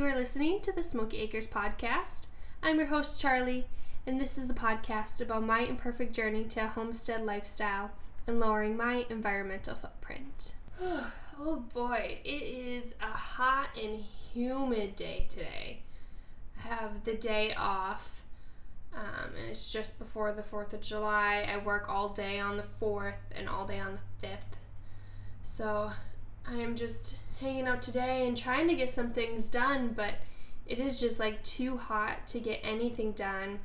You 0.00 0.06
are 0.06 0.16
listening 0.16 0.60
to 0.62 0.72
the 0.72 0.82
Smoky 0.82 1.18
Acres 1.18 1.46
podcast. 1.46 2.28
I'm 2.62 2.78
your 2.78 2.86
host, 2.86 3.20
Charlie, 3.20 3.66
and 4.06 4.18
this 4.18 4.38
is 4.38 4.48
the 4.48 4.54
podcast 4.54 5.20
about 5.20 5.42
my 5.42 5.58
imperfect 5.58 6.14
journey 6.14 6.44
to 6.44 6.64
a 6.64 6.68
homestead 6.68 7.22
lifestyle 7.22 7.90
and 8.26 8.40
lowering 8.40 8.78
my 8.78 9.04
environmental 9.10 9.74
footprint. 9.74 10.54
oh 11.38 11.64
boy, 11.74 12.16
it 12.24 12.42
is 12.42 12.94
a 13.02 13.14
hot 13.14 13.68
and 13.78 13.96
humid 14.32 14.96
day 14.96 15.26
today. 15.28 15.80
I 16.58 16.68
have 16.68 17.04
the 17.04 17.12
day 17.12 17.52
off, 17.52 18.22
um, 18.94 19.34
and 19.38 19.50
it's 19.50 19.70
just 19.70 19.98
before 19.98 20.32
the 20.32 20.40
4th 20.40 20.72
of 20.72 20.80
July. 20.80 21.46
I 21.46 21.58
work 21.58 21.90
all 21.90 22.08
day 22.08 22.40
on 22.40 22.56
the 22.56 22.62
4th 22.62 23.18
and 23.36 23.50
all 23.50 23.66
day 23.66 23.80
on 23.80 23.96
the 23.96 24.26
5th. 24.26 24.56
So 25.42 25.90
I 26.50 26.56
am 26.56 26.74
just 26.74 27.18
hanging 27.40 27.66
out 27.66 27.82
today 27.82 28.26
and 28.26 28.36
trying 28.36 28.68
to 28.68 28.74
get 28.74 28.90
some 28.90 29.10
things 29.10 29.50
done, 29.50 29.92
but 29.94 30.14
it 30.66 30.78
is 30.78 31.00
just 31.00 31.18
like 31.18 31.42
too 31.42 31.76
hot 31.76 32.26
to 32.28 32.40
get 32.40 32.60
anything 32.62 33.12
done. 33.12 33.60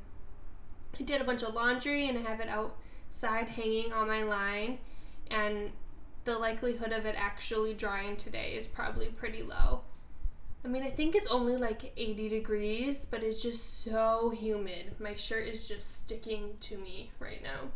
I 1.00 1.04
did 1.04 1.22
a 1.22 1.26
bunch 1.26 1.44
of 1.44 1.54
laundry 1.54 2.08
and 2.08 2.18
I 2.18 2.22
have 2.22 2.40
it 2.40 2.50
outside 2.50 3.50
hanging 3.50 3.94
on 3.94 4.08
my 4.08 4.24
line, 4.24 4.80
and 5.30 5.72
the 6.24 6.38
likelihood 6.38 6.92
of 6.92 7.06
it 7.06 7.16
actually 7.18 7.74
drying 7.74 8.16
today 8.16 8.54
is 8.54 8.66
probably 8.66 9.08
pretty 9.08 9.44
low. 9.44 9.82
I 10.64 10.68
mean, 10.68 10.82
I 10.82 10.90
think 10.90 11.14
it's 11.14 11.28
only 11.28 11.58
like 11.58 11.94
80 11.96 12.28
degrees, 12.28 13.06
but 13.06 13.24
it's 13.24 13.44
just 13.44 13.84
so 13.84 14.32
humid. 14.32 14.96
My 15.00 15.14
shirt 15.14 15.48
is 15.48 15.68
just 15.68 16.00
sticking 16.00 16.56
to 16.62 16.78
me 16.78 17.12
right 17.20 17.44
now. 17.44 17.70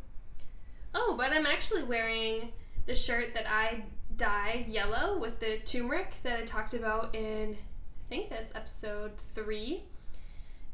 Oh, 0.95 1.13
but 1.15 1.31
I'm 1.31 1.45
actually 1.45 1.83
wearing 1.83 2.51
the 2.87 2.95
shirt 2.95 3.35
that 3.35 3.45
I 3.47 3.83
dyed 4.19 4.67
yellow 4.67 5.17
with 5.17 5.39
the 5.39 5.57
turmeric 5.59 6.13
that 6.23 6.37
I 6.37 6.43
talked 6.43 6.73
about 6.73 7.15
in, 7.15 7.53
I 7.53 8.09
think 8.09 8.29
that's 8.29 8.53
episode 8.53 9.17
three. 9.17 9.83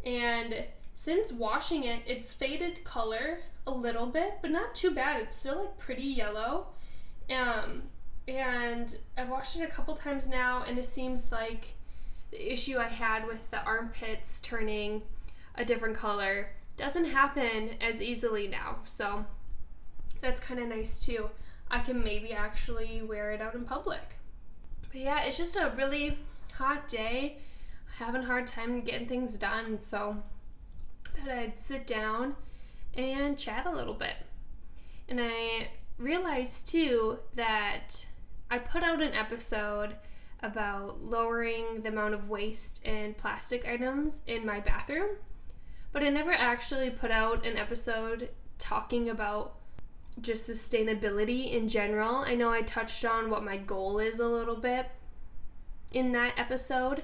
And 0.04 0.66
since 0.96 1.32
washing 1.32 1.84
it, 1.84 2.02
it's 2.08 2.34
faded 2.34 2.84
color 2.84 3.38
a 3.68 3.72
little 3.72 4.08
bit, 4.08 4.40
but 4.42 4.50
not 4.50 4.74
too 4.74 4.92
bad. 4.92 5.22
It's 5.22 5.36
still 5.36 5.60
like 5.60 5.78
pretty 5.78 6.04
yellow. 6.04 6.68
Um, 7.30 7.84
and 8.28 8.98
I've 9.16 9.30
washed 9.30 9.56
it 9.58 9.64
a 9.64 9.68
couple 9.68 9.94
times 9.94 10.28
now, 10.28 10.64
and 10.68 10.80
it 10.80 10.86
seems 10.86 11.32
like 11.32 11.76
the 12.32 12.52
issue 12.52 12.80
I 12.80 12.88
had 12.88 13.28
with 13.28 13.52
the 13.52 13.64
armpits 13.64 14.40
turning 14.42 15.04
a 15.54 15.64
different 15.64 15.96
color 15.96 16.50
doesn't 16.78 17.06
happen 17.06 17.76
as 17.80 18.02
easily 18.02 18.48
now. 18.48 18.78
So 18.84 19.26
that's 20.22 20.40
kind 20.40 20.60
of 20.60 20.68
nice 20.68 21.06
too. 21.06 21.30
I 21.70 21.80
can 21.80 22.04
maybe 22.04 22.34
actually 22.34 23.02
wear 23.02 23.32
it 23.32 23.42
out 23.42 23.56
in 23.56 23.66
public. 23.66 24.18
But 24.92 25.02
yeah, 25.02 25.24
it's 25.24 25.38
just 25.38 25.58
a 25.58 25.74
really 25.76 26.18
hot 26.54 26.88
day. 26.88 27.38
Having 27.98 28.24
a 28.24 28.26
hard 28.26 28.48
time 28.48 28.82
getting 28.82 29.08
things 29.08 29.38
done, 29.38 29.80
so 29.80 30.18
that 31.16 31.38
I'd 31.38 31.60
sit 31.60 31.88
down 31.88 32.36
and 32.96 33.38
chat 33.38 33.66
a 33.66 33.72
little 33.72 33.94
bit. 33.94 34.16
And 35.08 35.20
I 35.22 35.70
realized 35.98 36.68
too 36.68 37.20
that 37.36 38.06
I 38.50 38.60
put 38.60 38.84
out 38.84 39.02
an 39.02 39.14
episode 39.14 39.96
about 40.42 41.02
lowering 41.02 41.82
the 41.82 41.90
amount 41.90 42.14
of 42.14 42.30
waste 42.30 42.86
and 42.86 43.18
plastic 43.18 43.68
items 43.68 44.22
in 44.28 44.46
my 44.46 44.60
bathroom, 44.60 45.16
but 45.92 46.04
I 46.04 46.10
never 46.10 46.32
actually 46.32 46.90
put 46.90 47.12
out 47.12 47.46
an 47.46 47.58
episode 47.58 48.30
talking 48.58 49.10
about 49.10 49.55
just 50.22 50.50
sustainability 50.50 51.52
in 51.52 51.68
general. 51.68 52.18
I 52.18 52.36
know 52.36 52.52
I 52.52 52.62
touched 52.62 53.04
on 53.06 53.30
what 53.30 53.44
my 53.44 53.58
goal 53.58 54.00
is 54.00 54.20
a 54.20 54.28
little 54.28 54.56
bit 54.56 54.88
in 55.94 56.12
that 56.14 56.40
episode, 56.40 57.04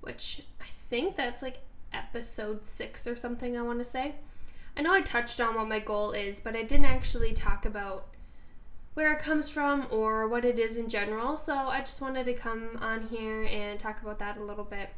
which 0.00 0.42
I 0.60 0.66
think 0.66 1.14
that's 1.14 1.42
like 1.42 1.58
episode 1.92 2.64
six 2.64 3.06
or 3.06 3.16
something, 3.16 3.56
I 3.56 3.62
want 3.62 3.78
to 3.78 3.84
say. 3.84 4.14
I 4.76 4.82
know 4.82 4.92
I 4.92 5.00
touched 5.00 5.40
on 5.40 5.54
what 5.54 5.68
my 5.68 5.80
goal 5.80 6.12
is, 6.12 6.40
but 6.40 6.54
I 6.54 6.62
didn't 6.62 6.86
actually 6.86 7.32
talk 7.32 7.64
about 7.64 8.06
where 8.94 9.12
it 9.12 9.18
comes 9.18 9.48
from 9.50 9.86
or 9.90 10.28
what 10.28 10.44
it 10.44 10.58
is 10.58 10.76
in 10.76 10.88
general. 10.88 11.36
So 11.36 11.54
I 11.54 11.80
just 11.80 12.00
wanted 12.00 12.26
to 12.26 12.34
come 12.34 12.70
on 12.80 13.02
here 13.02 13.46
and 13.50 13.78
talk 13.78 14.02
about 14.02 14.18
that 14.20 14.38
a 14.38 14.44
little 14.44 14.64
bit. 14.64 14.90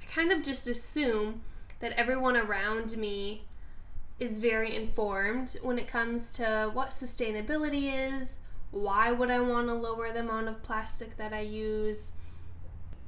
I 0.00 0.12
kind 0.12 0.32
of 0.32 0.42
just 0.42 0.68
assume 0.68 1.42
that 1.80 1.92
everyone 1.92 2.36
around 2.36 2.96
me 2.96 3.42
is 4.18 4.40
very 4.40 4.74
informed 4.74 5.56
when 5.62 5.78
it 5.78 5.86
comes 5.86 6.32
to 6.34 6.70
what 6.72 6.90
sustainability 6.90 7.90
is, 8.12 8.38
why 8.70 9.12
would 9.12 9.30
I 9.30 9.40
want 9.40 9.68
to 9.68 9.74
lower 9.74 10.10
the 10.10 10.20
amount 10.20 10.48
of 10.48 10.62
plastic 10.62 11.16
that 11.16 11.32
I 11.32 11.40
use, 11.40 12.12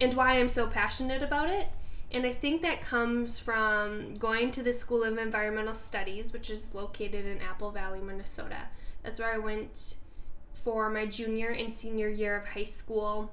and 0.00 0.14
why 0.14 0.38
I'm 0.38 0.48
so 0.48 0.66
passionate 0.66 1.22
about 1.22 1.50
it. 1.50 1.68
And 2.12 2.26
I 2.26 2.32
think 2.32 2.62
that 2.62 2.80
comes 2.80 3.38
from 3.38 4.14
going 4.16 4.50
to 4.52 4.62
the 4.62 4.72
School 4.72 5.04
of 5.04 5.16
Environmental 5.18 5.74
Studies, 5.74 6.32
which 6.32 6.50
is 6.50 6.74
located 6.74 7.26
in 7.26 7.40
Apple 7.40 7.70
Valley, 7.70 8.00
Minnesota. 8.00 8.68
That's 9.02 9.20
where 9.20 9.32
I 9.32 9.38
went 9.38 9.96
for 10.52 10.90
my 10.90 11.06
junior 11.06 11.50
and 11.50 11.72
senior 11.72 12.08
year 12.08 12.36
of 12.36 12.48
high 12.48 12.64
school. 12.64 13.32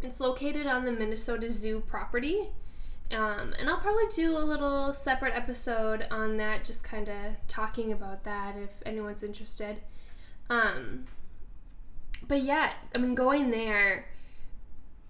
It's 0.00 0.20
located 0.20 0.66
on 0.66 0.84
the 0.84 0.92
Minnesota 0.92 1.50
Zoo 1.50 1.80
property, 1.80 2.48
um, 3.12 3.52
and 3.58 3.68
I'll 3.68 3.78
probably 3.78 4.06
do 4.14 4.36
a 4.36 4.40
little 4.40 4.92
separate 4.92 5.34
episode 5.34 6.06
on 6.10 6.38
that, 6.38 6.64
just 6.64 6.84
kind 6.84 7.08
of 7.08 7.16
talking 7.46 7.92
about 7.92 8.24
that 8.24 8.56
if 8.56 8.82
anyone's 8.86 9.22
interested. 9.22 9.80
Um, 10.48 11.04
but 12.26 12.40
yeah, 12.40 12.72
I 12.94 12.98
mean, 12.98 13.14
going 13.14 13.50
there, 13.50 14.06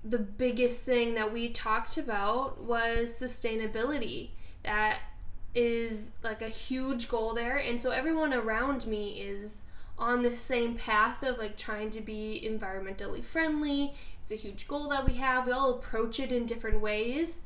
the 0.05 0.19
biggest 0.19 0.85
thing 0.85 1.15
that 1.15 1.33
we 1.33 1.49
talked 1.49 1.97
about 1.97 2.63
was 2.63 3.13
sustainability. 3.13 4.31
That 4.65 5.01
is 5.55 6.13
like 6.25 6.43
a 6.43 6.49
huge 6.49 7.09
goal 7.09 7.35
there. 7.35 7.57
And 7.57 7.81
so 7.81 7.91
everyone 7.91 8.33
around 8.33 8.87
me 8.87 9.21
is 9.21 9.63
on 9.99 10.23
the 10.23 10.37
same 10.37 10.75
path 10.75 11.23
of 11.23 11.39
like 11.39 11.57
trying 11.57 11.91
to 11.91 12.01
be 12.01 12.43
environmentally 12.45 13.25
friendly. 13.25 13.93
It's 14.21 14.33
a 14.33 14.37
huge 14.37 14.67
goal 14.67 14.89
that 14.89 15.07
we 15.07 15.15
have. 15.15 15.47
We 15.47 15.53
all 15.53 15.75
approach 15.75 16.19
it 16.19 16.33
in 16.33 16.47
different 16.47 16.81
ways 16.81 17.41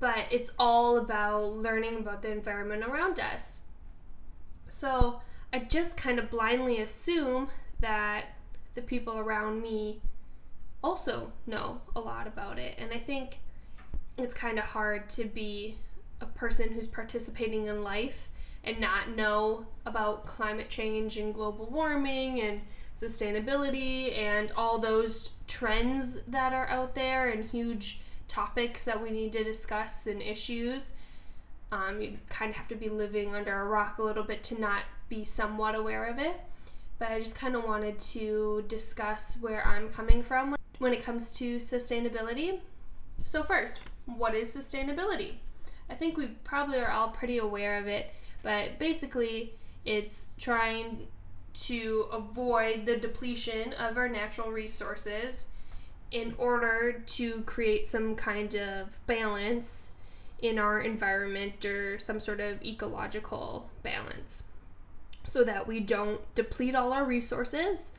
but 0.00 0.26
it's 0.30 0.52
all 0.58 0.96
about 0.98 1.48
learning 1.50 1.98
about 1.98 2.22
the 2.22 2.30
environment 2.30 2.84
around 2.84 3.18
us. 3.18 3.60
So 4.66 5.20
I 5.52 5.60
just 5.60 5.96
kind 5.96 6.18
of 6.18 6.30
blindly 6.30 6.80
assume 6.80 7.48
that 7.80 8.26
the 8.74 8.82
people 8.82 9.18
around 9.18 9.62
me 9.62 10.00
also 10.82 11.32
know 11.46 11.80
a 11.96 12.00
lot 12.00 12.26
about 12.26 12.58
it. 12.58 12.76
And 12.78 12.92
I 12.92 12.98
think 12.98 13.40
it's 14.16 14.34
kind 14.34 14.58
of 14.58 14.64
hard 14.64 15.08
to 15.10 15.24
be 15.24 15.76
a 16.20 16.26
person 16.26 16.72
who's 16.72 16.86
participating 16.86 17.66
in 17.66 17.82
life 17.82 18.28
and 18.64 18.80
not 18.80 19.16
know 19.16 19.66
about 19.86 20.24
climate 20.24 20.68
change 20.68 21.16
and 21.16 21.32
global 21.32 21.66
warming 21.66 22.40
and 22.40 22.60
sustainability 22.96 24.16
and 24.18 24.52
all 24.56 24.78
those 24.78 25.36
trends 25.46 26.22
that 26.22 26.52
are 26.52 26.68
out 26.68 26.94
there 26.94 27.30
and 27.30 27.44
huge 27.44 28.00
topics 28.28 28.84
that 28.84 29.02
we 29.02 29.10
need 29.10 29.32
to 29.32 29.42
discuss 29.42 30.06
and 30.06 30.22
issues. 30.22 30.92
Um, 31.72 32.00
you 32.00 32.18
kind 32.28 32.50
of 32.50 32.56
have 32.56 32.68
to 32.68 32.74
be 32.74 32.88
living 32.88 33.34
under 33.34 33.60
a 33.60 33.64
rock 33.64 33.98
a 33.98 34.02
little 34.02 34.22
bit 34.22 34.42
to 34.44 34.60
not 34.60 34.84
be 35.08 35.24
somewhat 35.24 35.74
aware 35.74 36.04
of 36.04 36.18
it. 36.18 36.40
But 36.98 37.10
I 37.10 37.18
just 37.18 37.38
kind 37.38 37.56
of 37.56 37.64
wanted 37.64 37.98
to 37.98 38.64
discuss 38.68 39.38
where 39.40 39.66
I'm 39.66 39.88
coming 39.88 40.22
from 40.22 40.56
when 40.78 40.92
it 40.92 41.02
comes 41.02 41.36
to 41.38 41.56
sustainability. 41.56 42.60
So, 43.24 43.42
first, 43.42 43.80
what 44.06 44.34
is 44.34 44.54
sustainability? 44.54 45.34
I 45.90 45.94
think 45.94 46.16
we 46.16 46.26
probably 46.44 46.78
are 46.78 46.90
all 46.90 47.08
pretty 47.08 47.38
aware 47.38 47.78
of 47.78 47.86
it, 47.86 48.10
but 48.42 48.78
basically, 48.78 49.54
it's 49.84 50.28
trying 50.38 51.06
to 51.54 52.06
avoid 52.12 52.86
the 52.86 52.96
depletion 52.96 53.72
of 53.74 53.96
our 53.96 54.08
natural 54.08 54.50
resources 54.50 55.46
in 56.10 56.34
order 56.38 57.02
to 57.06 57.42
create 57.42 57.86
some 57.86 58.14
kind 58.14 58.54
of 58.54 58.98
balance 59.06 59.92
in 60.40 60.58
our 60.58 60.80
environment 60.80 61.64
or 61.64 61.98
some 61.98 62.20
sort 62.20 62.40
of 62.40 62.62
ecological 62.62 63.68
balance 63.82 64.44
so 65.24 65.44
that 65.44 65.66
we 65.66 65.80
don't 65.80 66.20
deplete 66.34 66.74
all 66.74 66.92
our 66.92 67.04
resources, 67.04 67.92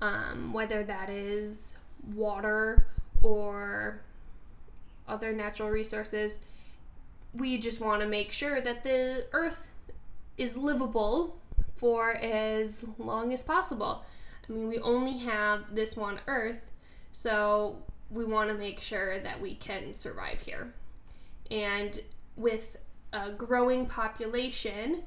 um, 0.00 0.52
whether 0.52 0.82
that 0.82 1.10
is 1.10 1.76
water 2.14 2.86
or 3.22 4.00
other 5.06 5.32
natural 5.32 5.68
resources. 5.68 6.40
We 7.34 7.58
just 7.58 7.80
want 7.80 8.00
to 8.02 8.08
make 8.08 8.32
sure 8.32 8.60
that 8.60 8.82
the 8.82 9.26
earth 9.32 9.72
is 10.38 10.56
livable 10.56 11.36
for 11.74 12.12
as 12.14 12.84
long 12.98 13.32
as 13.32 13.42
possible. 13.42 14.04
I 14.48 14.52
mean, 14.52 14.68
we 14.68 14.78
only 14.78 15.18
have 15.18 15.74
this 15.74 15.96
one 15.96 16.20
earth, 16.26 16.69
so 17.12 17.82
we 18.10 18.24
want 18.24 18.48
to 18.48 18.54
make 18.54 18.80
sure 18.80 19.18
that 19.18 19.40
we 19.40 19.54
can 19.54 19.92
survive 19.92 20.40
here. 20.40 20.74
And 21.50 21.98
with 22.36 22.78
a 23.12 23.30
growing 23.30 23.86
population, 23.86 25.02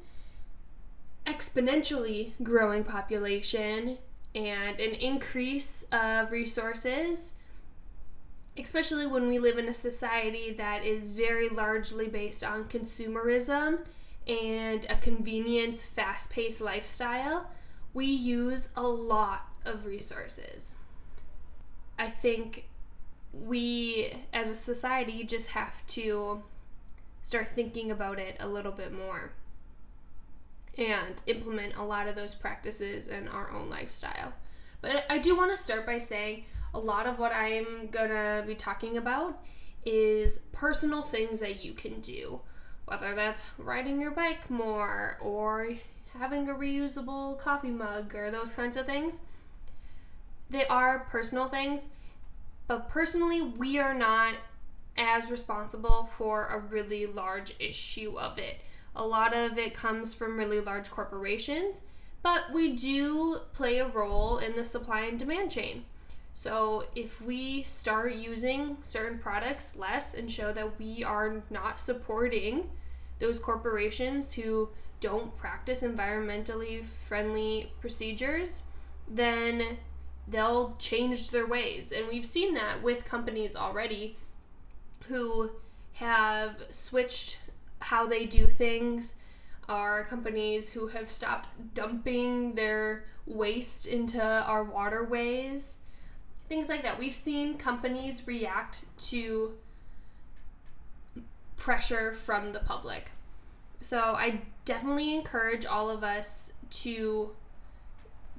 exponentially 1.26 2.32
growing 2.44 2.84
population, 2.84 3.98
and 4.36 4.80
an 4.80 4.94
increase 4.96 5.84
of 5.92 6.32
resources, 6.32 7.34
especially 8.58 9.06
when 9.06 9.28
we 9.28 9.40
live 9.40 9.58
in 9.58 9.68
a 9.68 9.74
society 9.74 10.52
that 10.54 10.84
is 10.84 11.12
very 11.12 11.50
largely 11.50 12.08
based 12.08 12.44
on 12.44 12.66
consumerism 12.66 13.80
and 14.28 14.86
a 14.90 14.96
convenience, 14.96 15.86
fast 15.86 16.32
paced 16.32 16.62
lifestyle, 16.62 17.50
we 17.94 18.06
use 18.06 18.70
a 18.76 18.84
lot 18.84 19.48
of 19.66 19.86
resources. 19.86 20.76
I 22.04 22.08
think 22.08 22.66
we 23.32 24.12
as 24.34 24.52
a 24.52 24.56
society 24.56 25.24
just 25.24 25.52
have 25.52 25.88
to 25.88 26.44
start 27.22 27.46
thinking 27.46 27.92
about 27.92 28.20
it 28.20 28.36
a 28.42 28.48
little 28.48 28.74
bit 28.74 28.92
more 28.92 29.32
and 30.78 31.22
implement 31.28 31.78
a 31.78 31.82
lot 31.82 32.08
of 32.08 32.18
those 32.18 32.36
practices 32.36 33.08
in 33.08 33.30
our 33.30 33.50
own 33.54 33.70
lifestyle. 33.70 34.34
But 34.82 35.06
I 35.10 35.18
do 35.18 35.38
want 35.38 35.52
to 35.52 35.58
start 35.58 35.86
by 35.86 35.98
saying 35.98 36.44
a 36.74 36.80
lot 36.80 37.06
of 37.06 37.20
what 37.20 37.34
I'm 37.34 37.88
going 37.88 38.10
to 38.10 38.44
be 38.46 38.56
talking 38.56 38.98
about 38.98 39.42
is 39.86 40.40
personal 40.52 41.04
things 41.04 41.40
that 41.40 41.64
you 41.64 41.72
can 41.72 42.02
do, 42.02 42.42
whether 42.84 43.16
that's 43.16 43.50
riding 43.58 44.02
your 44.02 44.12
bike 44.12 44.50
more 44.50 45.18
or 45.22 45.70
having 46.20 46.50
a 46.50 46.54
reusable 46.54 47.40
coffee 47.40 47.72
mug 47.72 48.14
or 48.14 48.30
those 48.30 48.52
kinds 48.52 48.76
of 48.76 48.86
things. 48.86 49.22
They 50.54 50.68
are 50.68 51.00
personal 51.10 51.48
things, 51.48 51.88
but 52.68 52.88
personally, 52.88 53.42
we 53.42 53.80
are 53.80 53.96
not 53.96 54.36
as 54.96 55.32
responsible 55.32 56.12
for 56.16 56.46
a 56.46 56.60
really 56.60 57.08
large 57.08 57.56
issue 57.60 58.20
of 58.20 58.38
it. 58.38 58.62
A 58.96 59.04
lot 59.04 59.36
of 59.36 59.58
it 59.58 59.74
comes 59.74 60.14
from 60.14 60.38
really 60.38 60.60
large 60.60 60.92
corporations, 60.92 61.82
but 62.22 62.54
we 62.54 62.72
do 62.72 63.40
play 63.54 63.80
a 63.80 63.88
role 63.88 64.38
in 64.38 64.56
the 64.56 64.64
supply 64.64 65.02
and 65.02 65.18
demand 65.18 65.50
chain. 65.50 65.86
So, 66.36 66.84
if 66.96 67.20
we 67.20 67.64
start 67.64 68.14
using 68.14 68.78
certain 68.84 69.18
products 69.18 69.76
less 69.76 70.14
and 70.14 70.30
show 70.30 70.52
that 70.52 70.78
we 70.78 71.04
are 71.04 71.42
not 71.50 71.80
supporting 71.80 72.70
those 73.18 73.40
corporations 73.40 74.34
who 74.34 74.70
don't 75.00 75.36
practice 75.36 75.82
environmentally 75.82 76.86
friendly 76.86 77.72
procedures, 77.82 78.62
then 79.08 79.80
they'll 80.28 80.76
change 80.78 81.32
their 81.32 81.48
ways. 81.48 81.92
And 81.92 82.08
we've 82.08 82.26
seen 82.26 82.54
that 82.54 82.82
with 82.82 83.06
companies 83.06 83.56
already 83.56 84.18
who 85.08 85.52
have 85.96 86.66
switched 86.70 87.40
how 87.82 88.08
they 88.08 88.26
do 88.26 88.46
things, 88.46 89.16
are 89.70 90.04
companies 90.04 90.74
who 90.74 90.88
have 90.88 91.10
stopped 91.10 91.48
dumping 91.74 92.54
their 92.56 93.06
waste 93.26 93.88
into 93.88 94.22
our 94.22 94.64
waterways, 94.64 95.78
things 96.50 96.68
like 96.68 96.84
that. 96.84 97.00
We've 97.00 97.14
seen 97.14 97.58
companies 97.58 98.28
react 98.28 98.86
to 99.10 99.54
pressure 101.56 102.14
from 102.14 102.52
the 102.52 102.60
public. 102.60 103.12
So 103.80 104.00
I 104.00 104.42
definitely 104.66 105.14
encourage 105.14 105.66
all 105.66 105.90
of 105.90 106.04
us 106.04 106.54
to 106.70 107.32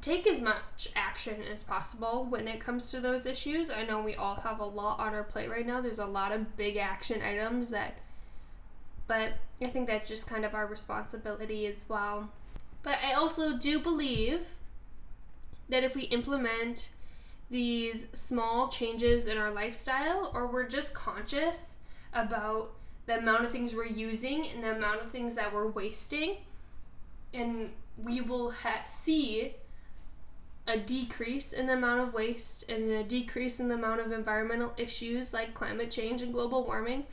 take 0.05 0.27
as 0.27 0.41
much 0.41 0.89
action 0.95 1.37
as 1.51 1.63
possible 1.63 2.27
when 2.29 2.47
it 2.47 2.61
comes 2.61 2.91
to 2.91 3.01
those 3.01 3.27
issues. 3.27 3.71
I 3.71 3.85
know 3.85 4.03
we 4.03 4.15
all 4.15 4.37
have 4.37 4.61
a 4.61 4.65
lot 4.65 5.01
on 5.01 5.15
our 5.15 5.25
plate 5.25 5.51
right 5.51 5.67
now. 5.67 5.81
There's 5.81 5.99
a 5.99 6.07
lot 6.07 6.33
of 6.33 6.57
big 6.57 6.77
action 6.77 7.23
items 7.23 7.71
that 7.71 7.95
but 9.07 9.35
I 9.61 9.67
think 9.67 9.87
that's 9.87 10.09
just 10.09 10.27
kind 10.27 10.45
of 10.45 10.55
our 10.55 10.67
responsibility 10.67 11.67
as 11.67 11.87
well. 11.89 12.31
But 12.83 12.99
I 13.05 13.13
also 13.15 13.57
do 13.57 13.79
believe 13.79 14.55
that 15.69 15.85
if 15.85 15.95
we 15.95 16.03
implement 16.05 16.91
these 17.51 18.07
small 18.13 18.69
changes 18.69 19.27
in 19.27 19.39
our 19.39 19.51
lifestyle 19.51 20.31
or 20.35 20.47
we're 20.47 20.67
just 20.67 20.95
conscious 20.95 21.77
about 22.13 22.73
the 23.07 23.19
amount 23.19 23.43
of 23.43 23.51
things 23.51 23.75
we're 23.75 23.85
using 23.85 24.47
and 24.49 24.63
the 24.65 24.75
amount 24.75 25.03
of 25.03 25.11
things 25.11 25.35
that 25.35 25.53
we're 25.53 25.69
wasting 25.69 26.37
and 27.35 27.71
we 28.03 28.21
will 28.21 28.51
ha- 28.51 28.83
see 28.85 29.55
a 30.67 30.79
decrease 30.79 31.53
in 31.53 31.67
the 31.67 31.75
amount 31.75 32.01
of 32.01 32.15
waste 32.15 32.71
and 32.71 32.91
a 32.91 33.03
decrease 33.03 33.61
in 33.61 33.69
the 33.69 33.75
amount 33.75 34.01
of 34.01 34.13
environmental 34.13 34.73
issues 34.77 35.33
like 35.33 35.53
climate 35.53 35.91
change 35.91 36.23
and 36.23 36.33
global 36.33 36.65
warming. 36.65 37.05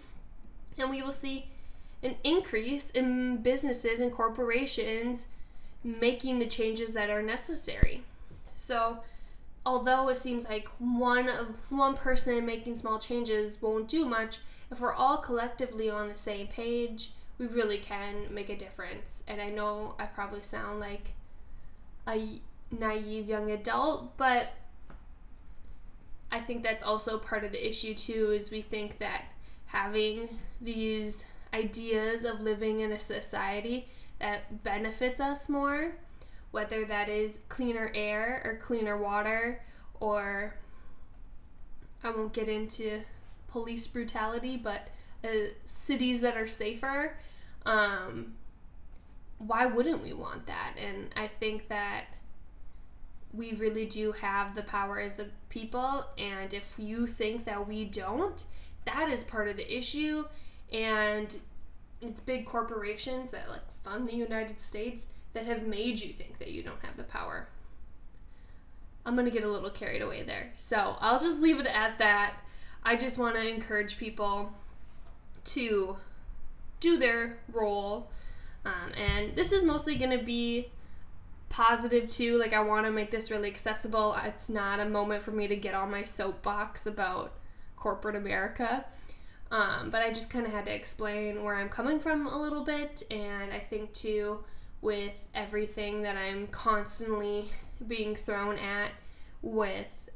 And 0.77 0.89
we 0.89 1.01
will 1.01 1.11
see 1.11 1.47
an 2.01 2.15
increase 2.23 2.91
in 2.91 3.37
businesses 3.37 3.99
and 3.99 4.11
corporations 4.11 5.27
making 5.83 6.39
the 6.39 6.45
changes 6.45 6.93
that 6.93 7.09
are 7.09 7.21
necessary. 7.21 8.03
So, 8.55 8.99
although 9.65 10.09
it 10.09 10.17
seems 10.17 10.47
like 10.47 10.69
one 10.79 11.27
of 11.27 11.59
one 11.69 11.95
person 11.95 12.45
making 12.45 12.75
small 12.75 12.99
changes 12.99 13.61
won't 13.61 13.87
do 13.87 14.05
much, 14.05 14.39
if 14.71 14.79
we're 14.79 14.93
all 14.93 15.17
collectively 15.17 15.89
on 15.89 16.07
the 16.07 16.15
same 16.15 16.47
page, 16.47 17.11
we 17.37 17.47
really 17.47 17.77
can 17.77 18.33
make 18.33 18.49
a 18.49 18.55
difference. 18.55 19.23
And 19.27 19.41
I 19.41 19.49
know 19.49 19.95
I 19.99 20.05
probably 20.05 20.43
sound 20.43 20.79
like 20.79 21.13
a 22.07 22.39
naive 22.71 23.27
young 23.27 23.51
adult, 23.51 24.17
but 24.17 24.53
I 26.31 26.39
think 26.39 26.63
that's 26.63 26.83
also 26.83 27.17
part 27.17 27.43
of 27.43 27.51
the 27.51 27.67
issue 27.67 27.93
too 27.93 28.31
is 28.31 28.51
we 28.51 28.61
think 28.61 28.99
that 28.99 29.25
having 29.67 30.29
these 30.61 31.25
ideas 31.53 32.23
of 32.23 32.39
living 32.39 32.79
in 32.79 32.91
a 32.91 32.99
society 32.99 33.87
that 34.19 34.63
benefits 34.63 35.19
us 35.19 35.49
more, 35.49 35.93
whether 36.51 36.85
that 36.85 37.09
is 37.09 37.41
cleaner 37.49 37.91
air 37.93 38.41
or 38.45 38.55
cleaner 38.55 38.97
water 38.97 39.61
or 39.99 40.55
I 42.03 42.09
won't 42.09 42.33
get 42.33 42.47
into 42.47 43.01
police 43.49 43.87
brutality, 43.87 44.57
but 44.57 44.89
uh, 45.23 45.51
cities 45.65 46.21
that 46.21 46.35
are 46.35 46.47
safer. 46.47 47.17
Um, 47.65 48.33
why 49.37 49.65
wouldn't 49.65 50.01
we 50.01 50.13
want 50.13 50.45
that? 50.47 50.75
And 50.83 51.09
I 51.15 51.27
think 51.27 51.67
that 51.67 52.05
we 53.33 53.53
really 53.53 53.85
do 53.85 54.11
have 54.11 54.55
the 54.55 54.63
power 54.63 54.99
as 54.99 55.19
a 55.19 55.25
people. 55.49 56.05
And 56.17 56.53
if 56.53 56.75
you 56.77 57.07
think 57.07 57.45
that 57.45 57.67
we 57.67 57.85
don't, 57.85 58.43
that 58.85 59.09
is 59.09 59.23
part 59.23 59.47
of 59.47 59.57
the 59.57 59.77
issue. 59.77 60.25
And 60.71 61.37
it's 62.01 62.19
big 62.19 62.45
corporations 62.45 63.31
that 63.31 63.49
like 63.49 63.61
fund 63.83 64.07
the 64.07 64.15
United 64.15 64.59
States 64.59 65.07
that 65.33 65.45
have 65.45 65.65
made 65.65 66.01
you 66.01 66.11
think 66.11 66.37
that 66.39 66.51
you 66.51 66.61
don't 66.63 66.83
have 66.83 66.97
the 66.97 67.03
power. 67.03 67.47
I'm 69.05 69.15
going 69.15 69.25
to 69.25 69.31
get 69.31 69.43
a 69.43 69.47
little 69.47 69.69
carried 69.69 70.01
away 70.01 70.23
there. 70.23 70.51
So 70.53 70.95
I'll 70.99 71.19
just 71.19 71.41
leave 71.41 71.59
it 71.59 71.67
at 71.67 71.97
that. 71.97 72.35
I 72.83 72.95
just 72.95 73.17
want 73.17 73.35
to 73.35 73.53
encourage 73.53 73.97
people 73.97 74.51
to 75.45 75.97
do 76.79 76.97
their 76.97 77.37
role. 77.51 78.09
Um, 78.65 78.91
and 78.95 79.35
this 79.35 79.51
is 79.51 79.63
mostly 79.63 79.95
going 79.95 80.17
to 80.17 80.23
be 80.23 80.69
positive 81.51 82.07
too. 82.07 82.37
Like, 82.37 82.53
I 82.53 82.61
want 82.61 82.85
to 82.85 82.91
make 82.91 83.11
this 83.11 83.29
really 83.29 83.49
accessible. 83.49 84.15
It's 84.25 84.49
not 84.49 84.79
a 84.79 84.85
moment 84.85 85.21
for 85.21 85.31
me 85.31 85.47
to 85.47 85.55
get 85.55 85.75
on 85.75 85.91
my 85.91 86.03
soapbox 86.03 86.87
about 86.87 87.33
corporate 87.75 88.15
America. 88.15 88.85
Um, 89.51 89.89
but 89.89 90.01
I 90.01 90.09
just 90.09 90.29
kind 90.29 90.45
of 90.45 90.53
had 90.53 90.65
to 90.65 90.73
explain 90.73 91.43
where 91.43 91.55
I'm 91.55 91.67
coming 91.67 91.99
from 91.99 92.25
a 92.25 92.41
little 92.41 92.63
bit. 92.63 93.03
And 93.11 93.51
I 93.51 93.59
think 93.59 93.91
too, 93.91 94.43
with 94.81 95.27
everything 95.35 96.01
that 96.03 96.15
I'm 96.15 96.47
constantly 96.47 97.45
being 97.85 98.15
thrown 98.15 98.57
at 98.57 98.91
with 99.41 100.09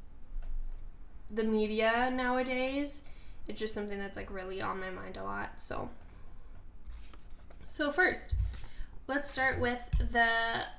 the 1.30 1.44
media 1.44 2.10
nowadays, 2.13 3.01
it's 3.48 3.60
just 3.60 3.74
something 3.74 4.00
that's 4.00 4.15
like 4.15 4.32
really 4.32 4.62
on 4.62 4.80
my 4.80 4.89
mind 4.89 5.18
a 5.18 5.24
lot. 5.24 5.60
So, 5.60 5.89
so 7.68 7.92
first, 7.92 8.36
let's 9.07 9.29
start 9.29 9.59
with 9.59 9.88
the 10.12 10.27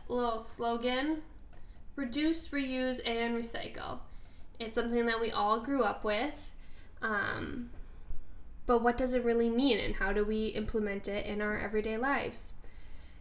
little 0.09 0.39
slogan 0.39 1.23
reduce, 1.95 2.49
reuse, 2.49 3.01
and 3.07 3.35
recycle. 3.35 4.01
It's 4.59 4.75
something 4.75 5.07
that 5.07 5.21
we 5.21 5.31
all 5.31 5.61
grew 5.61 5.83
up 5.83 6.05
with. 6.05 6.55
Um, 7.01 7.71
but 8.67 8.83
what 8.83 8.99
does 8.99 9.15
it 9.15 9.25
really 9.25 9.49
mean 9.49 9.79
and 9.79 9.95
how 9.95 10.13
do 10.13 10.25
we 10.25 10.49
implement 10.49 11.09
it 11.09 11.25
in 11.25 11.41
our 11.41 11.59
everyday 11.59 11.97
lives? 11.97 12.53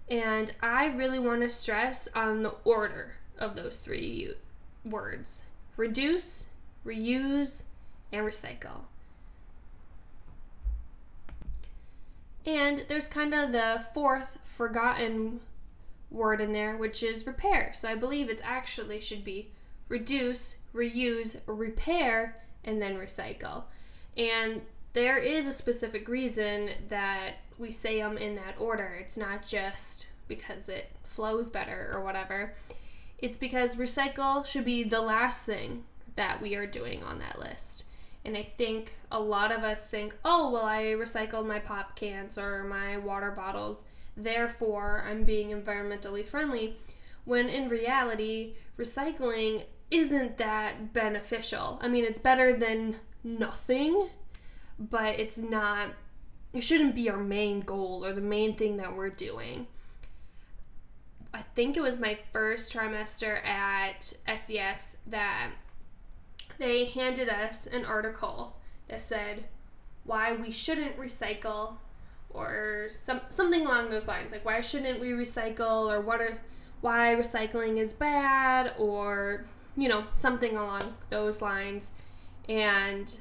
And 0.09 0.51
I 0.62 0.88
really 0.88 1.19
want 1.19 1.41
to 1.41 1.50
stress 1.50 2.09
on 2.13 2.41
the 2.41 2.55
order 2.63 3.13
of 3.38 3.55
those 3.55 3.77
three 3.77 4.33
words 4.83 5.43
reduce, 5.77 6.50
reuse, 6.85 7.63
and 8.12 8.25
recycle. 8.25 8.83
And 12.46 12.86
there's 12.88 13.08
kind 13.08 13.34
of 13.34 13.52
the 13.52 13.84
fourth 13.94 14.40
forgotten 14.44 15.40
word 16.12 16.42
in 16.42 16.52
there, 16.52 16.78
which 16.78 17.02
is 17.04 17.25
repair. 17.25 17.72
So 17.74 17.90
I 17.90 17.96
believe 17.96 18.30
it 18.30 18.42
actually 18.44 19.00
should 19.00 19.24
be 19.24 19.52
reduce, 19.90 20.58
reuse, 20.74 21.40
repair, 21.48 22.36
and 22.64 22.82
then 22.82 22.98
recycle. 22.98 23.64
And 24.18 24.62
there 24.94 25.18
is 25.18 25.48
a 25.48 25.54
specific 25.54 26.08
reason 26.08 26.70
that 26.90 27.34
we 27.58 27.72
say 27.72 28.00
them 28.00 28.18
in 28.18 28.36
that 28.36 28.56
order. 28.60 28.98
It's 29.00 29.18
not 29.18 29.46
just 29.46 30.08
because 30.28 30.70
it 30.70 30.92
flows 31.04 31.50
better 31.50 31.92
or 31.94 32.02
whatever. 32.02 32.54
It's 33.18 33.38
because 33.38 33.75
recycle 33.75 34.46
should 34.46 34.66
be 34.66 34.84
the 34.84 35.02
last 35.02 35.46
thing 35.46 35.84
that 36.16 36.42
we 36.42 36.56
are 36.56 36.66
doing 36.66 37.04
on 37.04 37.20
that 37.20 37.40
list. 37.40 37.85
And 38.25 38.36
I 38.36 38.41
think 38.41 38.94
a 39.12 39.20
lot 39.20 39.51
of 39.51 39.63
us 39.63 39.88
think, 39.88 40.15
oh, 40.25 40.50
well, 40.50 40.65
I 40.65 40.86
recycled 40.86 41.46
my 41.46 41.60
pop 41.60 41.96
cans 41.96 42.38
or 42.38 42.63
my 42.63 42.98
water 42.98 43.32
bottles, 43.32 43.84
therefore 44.17 45.03
I'm 45.08 45.24
being 45.24 45.50
environmentally 45.50 46.27
friendly. 46.27 46.77
When 47.24 47.48
in 47.48 47.70
reality, 47.70 48.55
recycling 48.77 49.65
isn't 49.91 50.38
that 50.39 50.91
beneficial. 50.94 51.79
I 51.82 51.88
mean, 51.88 52.03
it's 52.03 52.20
better 52.20 52.51
than 52.51 52.96
nothing, 53.24 54.10
but 54.79 55.20
it's 55.20 55.38
not, 55.38 55.89
it 56.53 56.63
shouldn't 56.63 56.96
be 56.96 57.10
our 57.10 57.17
main 57.17 57.62
goal 57.62 58.05
or 58.05 58.13
the 58.13 58.22
main 58.22 58.55
thing 58.55 58.77
that 58.77 58.96
we're 58.96 59.10
doing. 59.10 59.67
I 61.34 61.41
think 61.53 61.75
it 61.77 61.82
was 61.82 62.00
my 62.00 62.17
first 62.32 62.74
trimester 62.74 63.46
at 63.46 64.03
SES 64.03 64.98
that 65.08 65.51
they 66.57 66.85
handed 66.85 67.29
us 67.29 67.67
an 67.67 67.85
article 67.85 68.57
that 68.88 69.01
said 69.01 69.45
why 70.03 70.33
we 70.33 70.51
shouldn't 70.51 70.97
recycle 70.97 71.77
or 72.29 72.88
some 72.89 73.21
something 73.29 73.65
along 73.65 73.89
those 73.89 74.07
lines 74.07 74.31
like 74.31 74.45
why 74.45 74.62
shouldn't 74.62 75.00
we 75.00 75.09
recycle 75.09 75.91
or 75.91 76.01
what 76.01 76.21
are 76.21 76.38
why 76.81 77.15
recycling 77.17 77.77
is 77.77 77.93
bad 77.93 78.71
or 78.77 79.45
you 79.75 79.89
know 79.89 80.05
something 80.12 80.55
along 80.55 80.93
those 81.09 81.41
lines. 81.41 81.91
And 82.47 83.17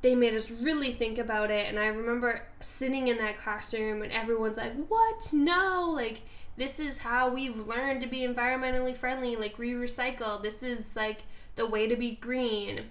they 0.00 0.14
made 0.14 0.32
us 0.34 0.50
really 0.50 0.92
think 0.92 1.18
about 1.18 1.50
it. 1.50 1.68
And 1.68 1.78
i 1.78 1.86
remember 1.86 2.42
sitting 2.60 3.08
in 3.08 3.18
that 3.18 3.36
classroom 3.36 4.02
and 4.02 4.12
everyone's 4.12 4.56
like 4.56 4.74
what? 4.88 5.30
No 5.32 5.92
like 5.94 6.22
this 6.56 6.80
is 6.80 6.98
how 6.98 7.28
we've 7.28 7.68
learned 7.68 8.00
to 8.00 8.06
be 8.06 8.26
environmentally 8.26 8.96
friendly. 8.96 9.36
Like 9.36 9.58
we 9.58 9.72
recycle. 9.72 10.42
This 10.42 10.62
is 10.62 10.96
like 10.96 11.24
the 11.58 11.66
way 11.66 11.86
to 11.86 11.96
be 11.96 12.12
green. 12.12 12.86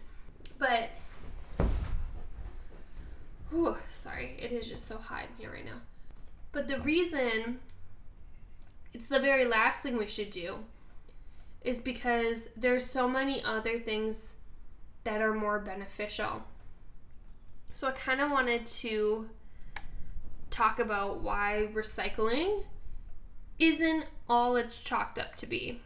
But 0.60 0.90
whew, 3.50 3.78
sorry 3.90 4.36
it 4.38 4.52
is 4.52 4.70
just 4.70 4.86
so 4.86 4.98
hot 4.98 5.24
in 5.24 5.42
here 5.42 5.52
right 5.52 5.66
now. 5.66 5.82
But 6.52 6.68
the 6.68 6.80
reason 6.82 7.60
it's 8.94 9.08
the 9.08 9.20
very 9.20 9.46
last 9.46 9.82
thing 9.82 9.98
we 9.98 10.08
should 10.08 10.30
do 10.30 10.60
is 11.62 11.82
because 11.82 12.50
there's 12.56 12.86
so 12.86 13.08
many 13.08 13.44
other 13.44 13.80
things 13.80 14.36
that 15.04 15.22
are 15.22 15.34
more 15.34 15.60
beneficial. 15.60 16.44
So 17.72 17.88
i 17.88 17.92
kind 17.92 18.22
of 18.22 18.32
wanted 18.32 18.66
to 18.66 19.30
talk 20.50 20.80
about 20.80 21.22
why 21.22 21.70
recycling 21.74 22.64
isn't 23.60 24.06
all 24.28 24.56
it's 24.56 24.84
chalked 24.84 25.20
up 25.20 25.36
to 25.36 25.46
be. 25.46 25.82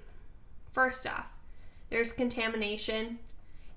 First 0.71 1.07
off, 1.07 1.35
there's 1.91 2.13
contamination. 2.13 3.19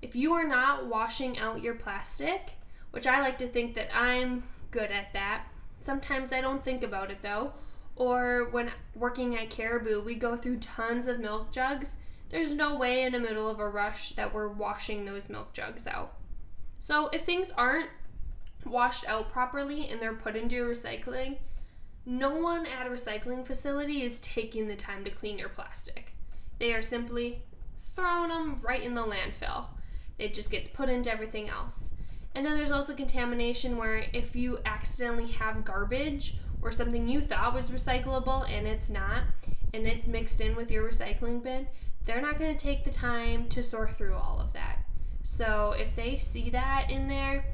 If 0.01 0.15
you 0.15 0.33
are 0.33 0.47
not 0.47 0.87
washing 0.87 1.37
out 1.37 1.61
your 1.61 1.75
plastic, 1.75 2.53
which 2.91 3.05
I 3.05 3.21
like 3.21 3.37
to 3.39 3.47
think 3.47 3.75
that 3.75 3.89
I'm 3.93 4.43
good 4.71 4.89
at 4.89 5.13
that, 5.13 5.43
sometimes 5.79 6.31
I 6.31 6.41
don't 6.41 6.63
think 6.63 6.81
about 6.81 7.11
it 7.11 7.21
though. 7.21 7.53
Or 7.97 8.47
when 8.51 8.71
working 8.95 9.37
at 9.37 9.49
Caribou, 9.49 10.01
we 10.01 10.15
go 10.15 10.35
through 10.35 10.59
tons 10.59 11.07
of 11.07 11.19
milk 11.19 11.51
jugs. 11.51 11.97
There's 12.29 12.55
no 12.55 12.75
way 12.75 13.03
in 13.03 13.13
the 13.13 13.19
middle 13.19 13.49
of 13.49 13.59
a 13.59 13.69
rush 13.69 14.11
that 14.13 14.33
we're 14.33 14.47
washing 14.47 15.05
those 15.05 15.29
milk 15.29 15.53
jugs 15.53 15.85
out. 15.85 16.13
So 16.79 17.09
if 17.09 17.21
things 17.21 17.51
aren't 17.51 17.89
washed 18.65 19.07
out 19.07 19.31
properly 19.31 19.89
and 19.89 20.01
they're 20.01 20.13
put 20.13 20.35
into 20.35 20.55
recycling, 20.63 21.37
no 22.05 22.35
one 22.35 22.65
at 22.65 22.87
a 22.87 22.89
recycling 22.89 23.45
facility 23.45 24.03
is 24.03 24.21
taking 24.21 24.67
the 24.67 24.75
time 24.75 25.03
to 25.03 25.09
clean 25.09 25.37
your 25.37 25.49
plastic. 25.49 26.13
They 26.59 26.73
are 26.73 26.81
simply 26.81 27.43
throwing 27.95 28.29
them 28.29 28.59
right 28.61 28.83
in 28.83 28.93
the 28.93 29.01
landfill. 29.01 29.65
It 30.19 30.33
just 30.33 30.51
gets 30.51 30.67
put 30.67 30.89
into 30.89 31.11
everything 31.11 31.49
else. 31.49 31.93
And 32.35 32.45
then 32.45 32.57
there's 32.57 32.71
also 32.71 32.93
contamination 32.93 33.77
where 33.77 34.03
if 34.13 34.35
you 34.35 34.59
accidentally 34.65 35.31
have 35.33 35.63
garbage 35.63 36.35
or 36.61 36.71
something 36.71 37.07
you 37.07 37.21
thought 37.21 37.53
was 37.53 37.71
recyclable 37.71 38.49
and 38.51 38.67
it's 38.67 38.89
not, 38.89 39.23
and 39.73 39.87
it's 39.87 40.07
mixed 40.07 40.41
in 40.41 40.55
with 40.55 40.69
your 40.69 40.87
recycling 40.87 41.41
bin, 41.41 41.67
they're 42.03 42.21
not 42.21 42.37
going 42.37 42.55
to 42.55 42.65
take 42.65 42.83
the 42.83 42.89
time 42.89 43.47
to 43.49 43.63
sort 43.63 43.89
through 43.89 44.15
all 44.15 44.39
of 44.39 44.51
that. 44.53 44.79
So 45.23 45.73
if 45.77 45.95
they 45.95 46.17
see 46.17 46.49
that 46.51 46.91
in 46.91 47.07
there, 47.07 47.45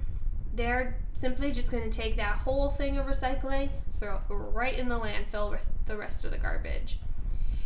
they're 0.53 0.99
simply 1.13 1.51
just 1.51 1.71
going 1.71 1.89
to 1.89 1.89
take 1.89 2.17
that 2.17 2.35
whole 2.35 2.69
thing 2.69 2.97
of 2.97 3.05
recycling, 3.05 3.69
throw 3.93 4.15
it 4.15 4.21
right 4.29 4.77
in 4.77 4.89
the 4.89 4.99
landfill 4.99 5.49
with 5.49 5.69
the 5.85 5.95
rest 5.95 6.25
of 6.25 6.31
the 6.31 6.37
garbage. 6.37 6.97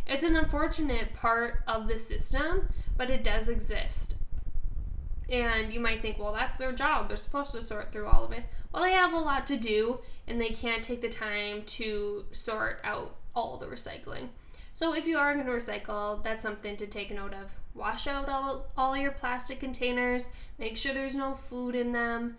It's 0.06 0.24
an 0.24 0.36
unfortunate 0.36 1.12
part 1.14 1.62
of 1.66 1.88
the 1.88 1.98
system, 1.98 2.68
but 2.96 3.10
it 3.10 3.24
does 3.24 3.48
exist. 3.48 4.16
And 5.28 5.72
you 5.72 5.80
might 5.80 6.00
think, 6.00 6.18
well, 6.18 6.32
that's 6.32 6.56
their 6.56 6.72
job. 6.72 7.08
They're 7.08 7.16
supposed 7.16 7.54
to 7.56 7.62
sort 7.62 7.90
through 7.90 8.06
all 8.06 8.24
of 8.24 8.30
it. 8.30 8.44
Well, 8.72 8.84
they 8.84 8.92
have 8.92 9.12
a 9.12 9.18
lot 9.18 9.46
to 9.48 9.56
do, 9.56 9.98
and 10.28 10.40
they 10.40 10.50
can't 10.50 10.82
take 10.82 11.00
the 11.00 11.08
time 11.08 11.62
to 11.62 12.24
sort 12.30 12.80
out 12.84 13.16
all 13.34 13.56
the 13.56 13.66
recycling. 13.66 14.28
So, 14.72 14.94
if 14.94 15.06
you 15.06 15.18
are 15.18 15.34
going 15.34 15.46
to 15.46 15.52
recycle, 15.52 16.22
that's 16.22 16.42
something 16.42 16.76
to 16.76 16.86
take 16.86 17.10
note 17.10 17.34
of. 17.34 17.56
Wash 17.74 18.06
out 18.06 18.28
all, 18.28 18.66
all 18.76 18.96
your 18.96 19.10
plastic 19.10 19.58
containers, 19.58 20.28
make 20.58 20.76
sure 20.76 20.94
there's 20.94 21.16
no 21.16 21.34
food 21.34 21.74
in 21.74 21.92
them, 21.92 22.36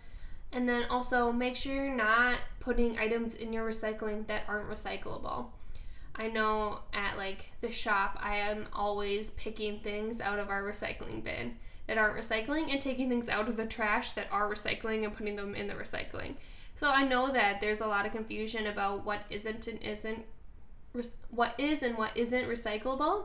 and 0.52 0.68
then 0.68 0.84
also 0.88 1.30
make 1.30 1.56
sure 1.56 1.74
you're 1.74 1.94
not 1.94 2.38
putting 2.60 2.98
items 2.98 3.34
in 3.34 3.52
your 3.52 3.68
recycling 3.68 4.26
that 4.28 4.42
aren't 4.48 4.70
recyclable. 4.70 5.46
I 6.18 6.26
know 6.26 6.80
at 6.92 7.16
like 7.16 7.52
the 7.60 7.70
shop, 7.70 8.18
I 8.20 8.36
am 8.36 8.66
always 8.72 9.30
picking 9.30 9.78
things 9.78 10.20
out 10.20 10.40
of 10.40 10.50
our 10.50 10.62
recycling 10.62 11.22
bin 11.22 11.56
that 11.86 11.96
aren't 11.96 12.18
recycling 12.18 12.70
and 12.70 12.80
taking 12.80 13.08
things 13.08 13.28
out 13.28 13.48
of 13.48 13.56
the 13.56 13.64
trash 13.64 14.12
that 14.12 14.26
are 14.32 14.50
recycling 14.50 15.04
and 15.04 15.12
putting 15.12 15.36
them 15.36 15.54
in 15.54 15.68
the 15.68 15.74
recycling. 15.74 16.34
So 16.74 16.90
I 16.90 17.04
know 17.04 17.30
that 17.30 17.60
there's 17.60 17.80
a 17.80 17.86
lot 17.86 18.04
of 18.04 18.12
confusion 18.12 18.66
about 18.66 19.04
what 19.04 19.22
isn't 19.30 19.66
and 19.68 19.82
isn't 19.82 20.24
what 21.30 21.54
is 21.58 21.82
and 21.82 21.96
what 21.96 22.16
isn't 22.16 22.48
recyclable, 22.48 23.24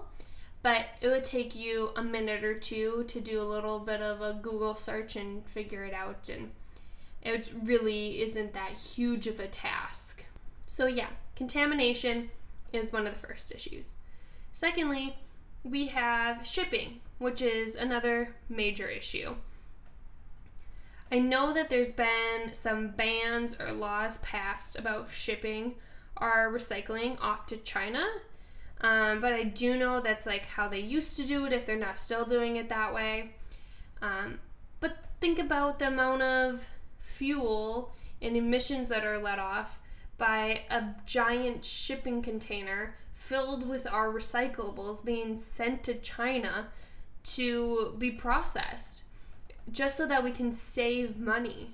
but 0.61 0.85
it 1.01 1.07
would 1.07 1.23
take 1.23 1.55
you 1.55 1.91
a 1.95 2.03
minute 2.03 2.43
or 2.43 2.55
two 2.55 3.03
to 3.07 3.19
do 3.19 3.41
a 3.41 3.43
little 3.43 3.79
bit 3.79 4.01
of 4.01 4.21
a 4.21 4.33
Google 4.33 4.75
search 4.75 5.15
and 5.15 5.47
figure 5.47 5.83
it 5.83 5.93
out 5.93 6.29
and 6.29 6.51
it 7.23 7.51
really 7.63 8.21
isn't 8.21 8.53
that 8.53 8.71
huge 8.71 9.27
of 9.27 9.39
a 9.39 9.47
task. 9.47 10.25
So, 10.65 10.87
yeah, 10.87 11.07
contamination 11.35 12.29
is 12.73 12.91
one 12.91 13.07
of 13.07 13.13
the 13.13 13.27
first 13.27 13.53
issues. 13.53 13.95
Secondly, 14.51 15.15
we 15.63 15.87
have 15.87 16.45
shipping, 16.45 16.99
which 17.19 17.41
is 17.41 17.75
another 17.75 18.35
major 18.49 18.87
issue. 18.87 19.35
I 21.11 21.19
know 21.19 21.53
that 21.53 21.69
there's 21.69 21.91
been 21.91 22.51
some 22.51 22.89
bans 22.89 23.55
or 23.59 23.71
laws 23.71 24.17
passed 24.17 24.77
about 24.77 25.11
shipping 25.11 25.75
our 26.17 26.51
recycling 26.51 27.21
off 27.21 27.45
to 27.47 27.57
China, 27.57 28.05
um, 28.81 29.19
but 29.19 29.31
I 29.31 29.43
do 29.43 29.77
know 29.77 29.99
that's 29.99 30.25
like 30.25 30.45
how 30.45 30.67
they 30.67 30.79
used 30.79 31.17
to 31.17 31.27
do 31.27 31.45
it 31.45 31.53
if 31.53 31.65
they're 31.65 31.77
not 31.77 31.97
still 31.97 32.25
doing 32.25 32.55
it 32.55 32.69
that 32.69 32.93
way. 32.93 33.31
Um, 34.01 34.39
but 34.79 34.97
think 35.21 35.39
about 35.39 35.79
the 35.79 35.87
amount 35.87 36.23
of 36.23 36.69
fuel 36.99 37.93
and 38.21 38.35
emissions 38.35 38.89
that 38.89 39.05
are 39.05 39.17
let 39.17 39.39
off 39.39 39.79
by 40.17 40.61
a 40.69 40.83
giant 41.05 41.65
shipping 41.65 42.21
container 42.21 42.95
filled 43.13 43.67
with 43.67 43.91
our 43.91 44.09
recyclables 44.09 45.03
being 45.03 45.37
sent 45.37 45.83
to 45.83 45.93
China 45.95 46.67
to 47.23 47.95
be 47.97 48.11
processed 48.11 49.05
just 49.71 49.97
so 49.97 50.05
that 50.05 50.23
we 50.23 50.31
can 50.31 50.51
save 50.51 51.19
money. 51.19 51.69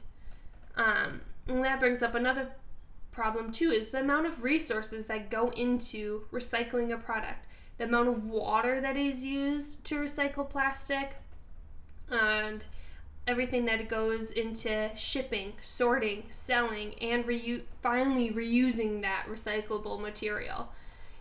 Um, 0.76 1.22
and 1.48 1.64
that 1.66 1.80
brings 1.80 2.02
up 2.02 2.16
another 2.16 2.50
problem 3.12 3.52
too 3.52 3.72
is 3.72 3.90
the 3.90 4.00
amount 4.00 4.28
of 4.28 4.44
resources 4.44 5.08
that 5.08 5.30
go 5.30 5.50
into 5.50 6.24
recycling 6.32 6.94
a 6.94 6.98
product, 6.98 7.48
the 7.78 7.84
amount 7.84 8.08
of 8.08 8.26
water 8.26 8.80
that 8.80 8.96
is 8.96 9.26
used 9.26 9.84
to 9.86 9.96
recycle 9.96 10.50
plastic, 10.50 11.16
and 12.10 12.66
everything 13.28 13.66
that 13.66 13.88
goes 13.88 14.32
into 14.32 14.90
shipping, 14.96 15.54
sorting, 15.62 16.24
selling, 16.30 16.96
and 16.96 17.26
reu- 17.26 17.62
finally 17.82 18.32
reusing 18.32 19.02
that 19.02 19.26
recyclable 19.30 20.00
material. 20.00 20.70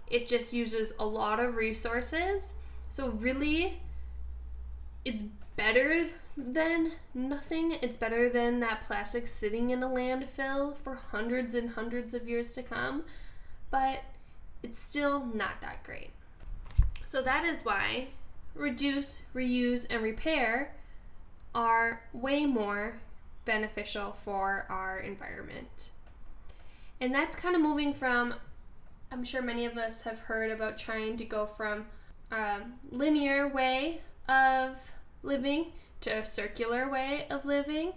It 0.07 0.26
just 0.26 0.55
uses 0.55 0.95
a 0.99 1.05
lot 1.05 1.38
of 1.38 1.57
resources. 1.57 2.55
So, 2.88 3.11
really, 3.11 3.81
it's 5.05 5.25
better 5.57 6.07
than 6.37 6.93
nothing. 7.12 7.76
It's 7.83 7.97
better 7.97 8.31
than 8.31 8.61
that 8.61 8.83
plastic 8.83 9.26
sitting 9.26 9.71
in 9.71 9.83
a 9.83 9.88
landfill 9.88 10.76
for 10.76 10.95
hundreds 10.95 11.55
and 11.55 11.71
hundreds 11.71 12.14
of 12.14 12.26
years 12.26 12.55
to 12.55 12.62
come, 12.62 13.05
but 13.71 14.02
it's 14.62 14.78
still 14.78 15.26
not 15.26 15.61
that 15.61 15.85
great. 15.85 16.11
So, 17.05 17.21
that 17.21 17.45
is 17.45 17.67
why 17.67 18.09
reduce, 18.55 19.23
reuse, 19.35 19.87
and 19.93 20.02
repair 20.02 20.73
are 21.59 22.05
way 22.12 22.47
more 22.47 23.00
beneficial 23.45 24.12
for 24.12 24.65
our 24.71 25.00
environment. 25.00 25.91
And 27.00 27.12
that's 27.12 27.35
kind 27.35 27.57
of 27.57 27.61
moving 27.61 27.93
from, 27.93 28.35
I'm 29.11 29.25
sure 29.25 29.43
many 29.43 29.67
of 29.67 29.77
us 29.77 30.03
have 30.03 30.21
heard 30.21 30.53
about 30.53 30.79
trying 30.79 31.17
to 31.17 31.25
go 31.25 31.47
from 31.47 31.87
a 32.31 32.61
linear 32.93 33.49
way 33.49 34.03
of 34.29 34.93
living 35.25 35.73
to 36.03 36.11
a 36.11 36.25
circular 36.25 36.88
way 36.88 37.27
of 37.29 37.45
living. 37.45 37.93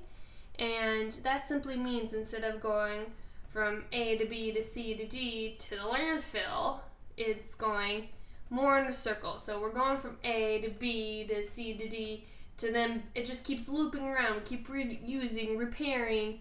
And 0.57 1.11
that 1.23 1.43
simply 1.43 1.77
means 1.77 2.13
instead 2.13 2.43
of 2.43 2.61
going 2.61 3.11
from 3.47 3.83
A 3.91 4.17
to 4.17 4.25
B 4.25 4.51
to 4.53 4.63
C 4.63 4.95
to 4.95 5.05
D 5.05 5.55
to 5.59 5.69
the 5.71 5.75
landfill, 5.75 6.79
it's 7.15 7.53
going 7.53 8.09
more 8.49 8.79
in 8.79 8.87
a 8.87 8.93
circle. 8.93 9.37
So 9.37 9.61
we're 9.61 9.69
going 9.69 9.97
from 9.97 10.17
A 10.23 10.61
to 10.61 10.69
B 10.71 11.25
to 11.25 11.43
C 11.43 11.75
to 11.75 11.87
D 11.87 12.23
to 12.57 12.71
then 12.71 13.03
it 13.15 13.25
just 13.25 13.45
keeps 13.45 13.67
looping 13.67 14.03
around. 14.03 14.45
Keep 14.45 14.67
reusing, 14.67 15.57
repairing, 15.57 16.39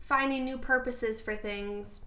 finding 0.00 0.44
new 0.44 0.58
purposes 0.58 1.20
for 1.20 1.34
things, 1.34 2.02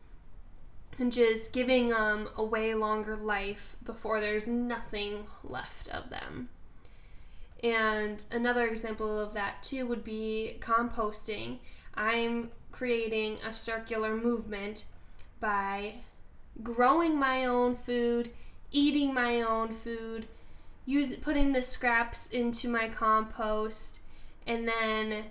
and 1.00 1.12
just 1.12 1.54
giving 1.54 1.90
them 1.90 2.30
a 2.36 2.44
way 2.44 2.74
longer 2.74 3.16
life 3.16 3.76
before 3.84 4.20
there's 4.20 4.48
nothing 4.48 5.26
left 5.44 5.88
of 5.90 6.10
them. 6.10 6.50
And 7.64 8.26
another 8.32 8.68
example 8.68 9.20
of 9.20 9.34
that 9.34 9.64
too 9.64 9.88
would 9.88 10.04
be 10.04 10.58
composting. 10.60 11.58
I'm 11.96 12.52
creating 12.72 13.40
a 13.46 13.52
circular 13.52 14.16
movement 14.16 14.86
by 15.40 15.96
growing 16.62 17.18
my 17.18 17.46
own 17.46 17.74
food, 17.74 18.30
eating 18.72 19.14
my 19.14 19.42
own 19.42 19.70
food, 19.70 20.28
use 20.88 21.16
putting 21.18 21.52
the 21.52 21.62
scraps 21.62 22.28
into 22.28 22.70
my 22.70 22.88
compost, 22.88 24.00
and 24.48 24.68
then 24.68 25.26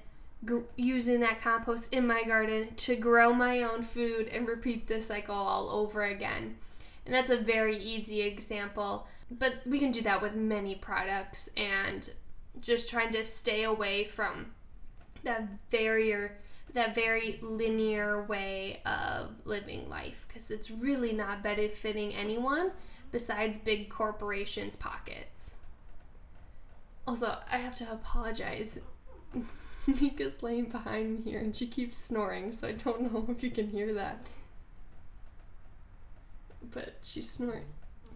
gr- 0.44 0.60
using 0.76 1.18
that 1.20 1.40
compost 1.40 1.92
in 1.92 2.06
my 2.06 2.22
garden 2.22 2.68
to 2.76 2.94
grow 2.94 3.32
my 3.32 3.62
own 3.62 3.82
food 3.82 4.28
and 4.28 4.46
repeat 4.46 4.86
the 4.86 5.00
cycle 5.00 5.34
all 5.34 5.70
over 5.70 6.04
again. 6.04 6.58
And 7.06 7.14
that's 7.14 7.30
a 7.30 7.38
very 7.38 7.76
easy 7.78 8.20
example, 8.20 9.08
but 9.30 9.54
we 9.64 9.78
can 9.78 9.90
do 9.90 10.02
that 10.02 10.20
with 10.20 10.34
many 10.34 10.74
products 10.74 11.48
and 11.56 12.10
just 12.60 12.90
trying 12.90 13.12
to 13.12 13.24
stay 13.24 13.64
away 13.64 14.04
from 14.04 14.52
that 15.24 15.48
very 15.70 16.30
that 16.72 16.94
very 16.94 17.38
linear 17.40 18.24
way 18.24 18.82
of 18.84 19.30
living 19.44 19.88
life 19.88 20.26
because 20.28 20.50
it's 20.50 20.70
really 20.70 21.12
not 21.12 21.42
benefiting 21.42 22.14
anyone 22.14 22.70
besides 23.16 23.56
big 23.56 23.88
corporations' 23.88 24.76
pockets. 24.76 25.54
Also, 27.06 27.34
I 27.50 27.56
have 27.56 27.74
to 27.76 27.90
apologize. 27.90 28.78
Mika's 29.86 30.42
laying 30.42 30.66
behind 30.66 31.24
me 31.24 31.30
here 31.30 31.40
and 31.40 31.56
she 31.56 31.66
keeps 31.66 31.96
snoring, 31.96 32.52
so 32.52 32.68
I 32.68 32.72
don't 32.72 33.10
know 33.10 33.24
if 33.30 33.42
you 33.42 33.48
can 33.48 33.70
hear 33.70 33.94
that. 33.94 34.26
But 36.70 36.96
she's 37.00 37.26
snoring. 37.26 37.64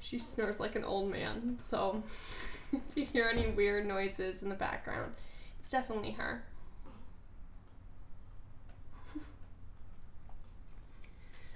She 0.01 0.19
snores 0.19 0.61
like 0.61 0.77
an 0.77 0.85
old 0.85 1.11
man, 1.11 1.57
so 1.61 2.03
if 2.73 2.95
you 2.95 3.07
hear 3.07 3.31
any 3.33 3.47
weird 3.47 3.87
noises 3.87 4.43
in 4.43 4.51
the 4.51 4.55
background, 4.55 5.15
it's 5.59 5.71
definitely 5.71 6.11
her. 6.11 6.45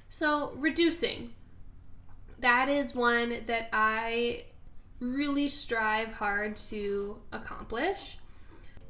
So, 0.08 0.52
reducing. 0.56 1.34
That 2.40 2.68
is 2.68 2.94
one 2.94 3.40
that 3.46 3.68
I 3.72 4.44
really 5.00 5.48
strive 5.48 6.12
hard 6.12 6.56
to 6.56 7.18
accomplish. 7.32 8.18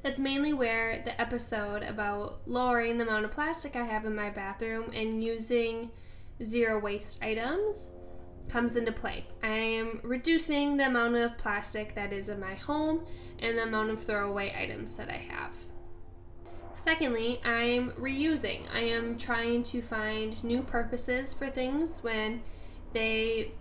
That's 0.03 0.21
mainly 0.21 0.53
where 0.53 0.99
the 0.99 1.19
episode 1.21 1.83
about 1.83 2.41
lowering 2.47 2.99
the 2.99 3.07
amount 3.07 3.25
of 3.25 3.31
plastic 3.31 3.75
I 3.75 3.85
have 3.85 4.05
in 4.05 4.15
my 4.15 4.31
bathroom 4.31 4.91
and 4.95 5.23
using 5.23 5.91
zero 6.43 6.79
waste 6.79 7.23
items 7.25 7.91
comes 8.49 8.77
into 8.77 8.93
play. 8.93 9.25
I 9.43 9.49
am 9.49 10.01
reducing 10.03 10.77
the 10.77 10.87
amount 10.87 11.17
of 11.17 11.39
plastic 11.39 11.95
that 11.95 12.13
is 12.13 12.29
in 12.29 12.39
my 12.39 12.55
home 12.55 13.07
and 13.39 13.57
the 13.57 13.63
amount 13.63 13.91
of 13.91 14.01
throwaway 14.03 14.55
items 14.59 14.97
that 14.99 15.09
I 15.09 15.13
have. 15.13 15.57
Secondly, 16.75 17.41
I'm 17.45 17.91
reusing. 17.93 18.67
I 18.75 18.81
am 18.81 19.17
trying 19.17 19.63
to 19.65 19.81
find 19.81 20.43
new 20.45 20.63
purposes 20.63 21.33
for 21.33 21.47
things 21.47 22.03
when 22.03 22.43
they 22.95 23.53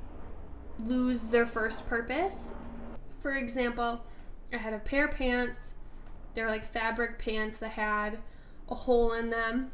lose 0.86 1.24
their 1.24 1.46
first 1.46 1.88
purpose. 1.88 2.56
For 3.18 3.36
example, 3.36 4.06
I 4.54 4.58
had 4.58 4.74
a 4.74 4.80
pair 4.80 5.06
of 5.06 5.16
pants. 5.16 5.76
They're 6.34 6.48
like 6.48 6.64
fabric 6.64 7.20
pants 7.20 7.60
that 7.60 7.72
had 7.72 8.20
a 8.70 8.76
hole 8.76 9.14
in 9.14 9.30
them. 9.30 9.70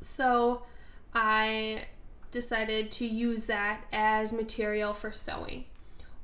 So 0.00 0.62
I 1.12 1.84
decided 2.30 2.90
to 2.92 3.06
use 3.06 3.46
that 3.46 3.84
as 3.92 4.32
material 4.32 4.94
for 4.94 5.12
sewing. 5.12 5.64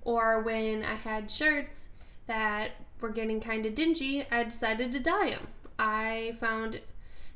Or 0.03 0.41
when 0.41 0.83
I 0.85 0.95
had 0.95 1.31
shirts 1.31 1.89
that 2.27 2.73
were 3.01 3.11
getting 3.11 3.41
kind 3.41 3.67
of 3.67 3.75
dingy, 3.75 4.25
I 4.31 4.45
decided 4.45 4.93
to 4.93 5.01
dye 5.01 5.31
them. 5.31 5.49
I 5.79 6.35
found 6.39 6.81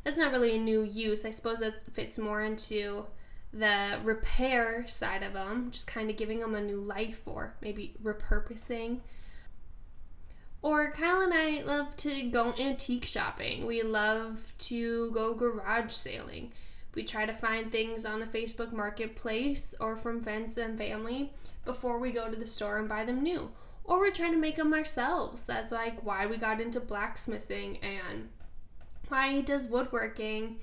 that's 0.05 0.19
not 0.19 0.33
really 0.33 0.57
a 0.57 0.59
new 0.59 0.83
use. 0.83 1.25
I 1.25 1.31
suppose 1.31 1.61
that 1.61 1.83
fits 1.93 2.19
more 2.19 2.43
into 2.43 3.07
the 3.53 3.99
repair 4.05 4.87
side 4.87 5.23
of 5.23 5.33
them, 5.33 5.71
just 5.71 5.87
kind 5.87 6.11
of 6.11 6.17
giving 6.17 6.39
them 6.39 6.55
a 6.55 6.61
new 6.61 6.81
life 6.81 7.27
or 7.27 7.57
maybe 7.61 7.95
repurposing. 8.03 9.01
Or 10.63 10.91
Kyle 10.91 11.23
and 11.23 11.33
I 11.33 11.63
love 11.63 11.97
to 11.99 12.23
go 12.31 12.53
antique 12.59 13.07
shopping. 13.07 13.67
We 13.67 13.83
love 13.83 14.53
to 14.59 15.11
go 15.13 15.35
garage 15.35 15.91
sailing. 15.91 16.53
We 16.95 17.03
try 17.03 17.25
to 17.25 17.33
find 17.33 17.71
things 17.71 18.05
on 18.05 18.21
the 18.21 18.27
Facebook 18.27 18.73
Marketplace 18.73 19.75
or 19.81 19.97
from 19.97 20.21
friends 20.21 20.59
and 20.59 20.77
family 20.77 21.33
before 21.65 21.99
we 21.99 22.11
go 22.11 22.29
to 22.29 22.39
the 22.39 22.47
store 22.47 22.79
and 22.79 22.89
buy 22.89 23.05
them 23.05 23.23
new. 23.23 23.51
Or 23.85 23.99
we're 23.99 24.11
trying 24.11 24.33
to 24.33 24.39
make 24.39 24.57
them 24.57 24.75
ourselves. 24.75 25.47
That's 25.47 25.73
like 25.73 26.05
why 26.05 26.27
we 26.27 26.37
got 26.37 26.61
into 26.61 26.79
blacksmithing 26.79 27.79
and 27.79 28.29
why 29.09 29.29
he 29.29 29.43
does 29.43 29.69
woodworking 29.69 30.59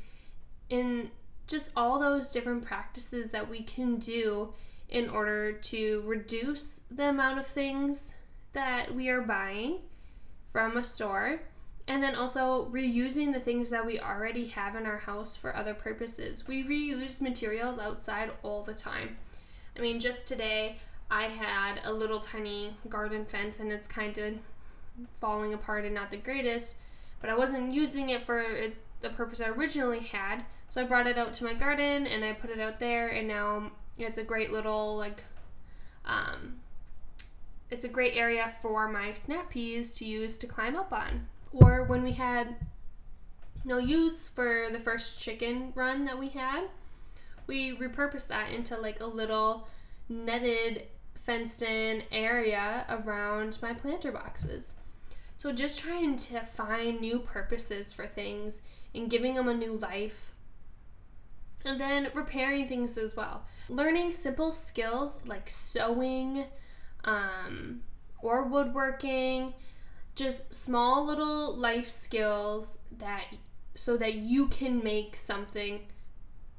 and 0.70 1.10
just 1.48 1.72
all 1.76 1.98
those 2.00 2.32
different 2.32 2.66
practices 2.66 3.30
that 3.30 3.50
we 3.50 3.62
can 3.62 3.98
do 3.98 4.54
in 4.90 5.10
order 5.10 5.52
to 5.52 6.04
reduce 6.06 6.82
the 6.92 7.10
amount 7.10 7.40
of 7.40 7.46
things 7.46 8.14
that 8.54 8.94
we 8.94 9.10
are 9.10 9.22
buying 9.22 9.80
from 10.46 10.78
a 10.78 10.84
store 10.84 11.42
and 11.88 12.04
then 12.04 12.16
also 12.16 12.66
reusing 12.66 13.32
the 13.32 13.40
things 13.40 13.70
that 13.70 13.86
we 13.86 14.00
already 14.00 14.48
have 14.48 14.76
in 14.76 14.86
our 14.86 14.98
house 14.98 15.38
for 15.38 15.56
other 15.56 15.74
purposes. 15.74 16.48
We 16.48 16.64
reuse 16.64 17.22
materials 17.22 17.80
outside 17.80 18.32
all 18.44 18.62
the 18.64 18.74
time. 18.74 19.18
I 19.78 19.80
mean, 19.80 20.00
just 20.00 20.28
today 20.28 20.78
I 21.10 21.24
had 21.24 21.80
a 21.86 21.94
little 21.94 22.20
tiny 22.20 22.76
garden 22.90 23.26
fence 23.26 23.60
and 23.60 23.72
it's 23.72 23.88
kind 23.88 24.18
of 24.18 24.34
falling 25.14 25.54
apart 25.54 25.86
and 25.86 25.96
not 25.96 26.12
the 26.12 26.18
greatest, 26.18 26.76
but 27.22 27.30
I 27.30 27.38
wasn't 27.38 27.74
using 27.74 28.10
it 28.10 28.24
for 28.24 28.44
the 29.02 29.10
purpose 29.10 29.42
I 29.42 29.50
originally 29.50 30.00
had. 30.00 30.44
So 30.70 30.82
I 30.82 30.84
brought 30.84 31.08
it 31.08 31.18
out 31.18 31.34
to 31.34 31.44
my 31.44 31.54
garden 31.54 32.08
and 32.08 32.26
I 32.26 32.34
put 32.34 32.50
it 32.50 32.60
out 32.60 32.80
there, 32.80 33.10
and 33.10 33.28
now 33.28 33.72
it's 33.98 34.18
a 34.18 34.24
great 34.24 34.52
little 34.52 34.98
like 34.98 35.24
um, 36.06 36.58
it's 37.70 37.84
a 37.84 37.90
great 37.90 38.16
area 38.16 38.52
for 38.62 38.88
my 38.88 39.14
snap 39.14 39.50
peas 39.50 39.96
to 39.96 40.06
use 40.06 40.38
to 40.38 40.48
climb 40.48 40.76
up 40.76 40.92
on. 40.94 41.28
Or 41.52 41.84
when 41.84 42.04
we 42.04 42.14
had 42.14 42.56
no 43.66 43.78
use 43.78 44.30
for 44.30 44.68
the 44.72 44.80
first 44.80 45.22
chicken 45.22 45.74
run 45.76 46.06
that 46.06 46.18
we 46.18 46.30
had, 46.30 46.66
we 47.46 47.76
repurposed 47.76 48.28
that 48.28 48.52
into 48.52 48.78
like 48.78 49.02
a 49.02 49.06
little 49.06 49.68
netted 50.10 50.84
fenced 51.16 51.62
in 51.62 52.04
area 52.12 52.86
around 52.90 53.58
my 53.62 53.74
planter 53.74 54.12
boxes. 54.12 54.76
So 55.38 55.54
just 55.54 55.80
trying 55.80 56.16
to 56.16 56.40
find 56.40 57.00
new 57.00 57.20
purposes 57.20 57.94
for 57.94 58.08
things 58.08 58.62
and 58.94 59.10
giving 59.10 59.36
them 59.36 59.48
a 59.48 59.54
new 59.54 59.74
life. 59.74 60.34
And 61.64 61.80
then 61.80 62.10
repairing 62.14 62.68
things 62.68 62.98
as 62.98 63.16
well. 63.16 63.46
Learning 63.70 64.12
simple 64.12 64.52
skills 64.52 65.26
like 65.28 65.48
sewing 65.48 66.46
um, 67.04 67.82
or 68.22 68.44
woodworking 68.44 69.54
just 70.16 70.52
small 70.52 71.06
little 71.06 71.56
life 71.56 71.88
skills 71.88 72.80
that 72.98 73.26
so 73.76 73.96
that 73.96 74.16
you 74.16 74.48
can 74.48 74.84
make 74.84 75.16
something 75.16 75.82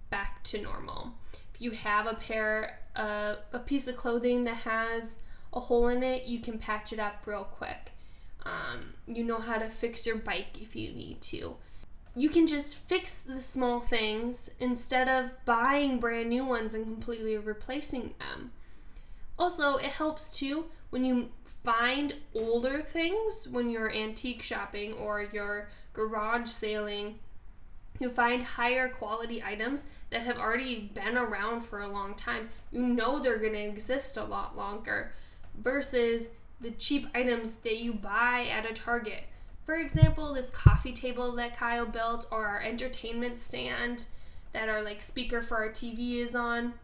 back 0.09 0.45
to 0.45 0.63
normal. 0.63 1.15
If 1.53 1.61
you 1.61 1.73
have 1.73 2.07
a 2.07 2.15
pair 2.15 2.79
uh, 2.95 3.37
a 3.53 3.59
piece 3.59 3.89
of 3.89 3.97
clothing 3.97 4.43
that 4.43 4.59
has 4.59 5.17
a 5.53 5.59
hole 5.59 5.89
in 5.89 6.05
it, 6.05 6.27
you 6.27 6.39
can 6.39 6.59
patch 6.59 6.93
it 6.93 7.01
up 7.01 7.27
real 7.27 7.45
quick. 7.45 7.93
Um, 8.45 8.95
you 9.07 9.25
know 9.25 9.39
how 9.39 9.59
to 9.59 9.67
fix 9.67 10.07
your 10.07 10.17
bike 10.17 10.61
if 10.61 10.75
you 10.77 10.93
need 10.93 11.21
to. 11.23 11.57
You 12.17 12.29
can 12.29 12.47
just 12.47 12.77
fix 12.77 13.19
the 13.19 13.41
small 13.41 13.81
things 13.81 14.51
instead 14.59 15.09
of 15.09 15.45
buying 15.45 15.99
brand 15.99 16.29
new 16.29 16.45
ones 16.45 16.75
and 16.75 16.87
completely 16.87 17.37
replacing 17.39 18.15
them. 18.19 18.53
Also, 19.39 19.77
it 19.77 19.87
helps 19.93 20.39
too 20.39 20.65
when 20.91 21.05
you 21.05 21.29
find 21.45 22.15
older 22.35 22.81
things 22.81 23.47
when 23.49 23.69
you're 23.69 23.95
antique 23.95 24.43
shopping 24.43 24.95
or 24.95 25.29
you're 25.33 25.69
garage 25.93 26.49
sailing. 26.49 27.19
You 28.01 28.09
find 28.09 28.43
higher 28.43 28.89
quality 28.89 29.43
items 29.43 29.85
that 30.11 30.23
have 30.23 30.39
already 30.39 30.91
been 30.95 31.17
around 31.17 31.63
for 31.63 31.83
a 31.83 31.89
long 31.89 32.15
time. 32.15 32.49
You 32.71 32.83
know 32.83 33.19
they're 33.19 33.39
going 33.39 33.55
to 33.55 33.59
exist 33.59 34.17
a 34.17 34.25
lot 34.25 34.57
longer 34.57 35.13
versus 35.57 36.31
the 36.61 36.71
cheap 36.73 37.07
items 37.15 37.53
that 37.55 37.79
you 37.79 37.93
buy 37.93 38.47
at 38.51 38.69
a 38.69 38.73
Target. 38.73 39.25
For 39.65 39.75
example, 39.75 40.33
this 40.33 40.51
coffee 40.51 40.93
table 40.93 41.33
that 41.33 41.57
Kyle 41.57 41.87
built, 41.87 42.27
or 42.31 42.47
our 42.47 42.61
entertainment 42.61 43.39
stand 43.39 44.07
that 44.53 44.69
our 44.69 44.83
like 44.83 45.03
speaker 45.03 45.43
for 45.43 45.59
our 45.59 45.71
TV 45.71 46.17
is 46.17 46.35
on. 46.35 46.75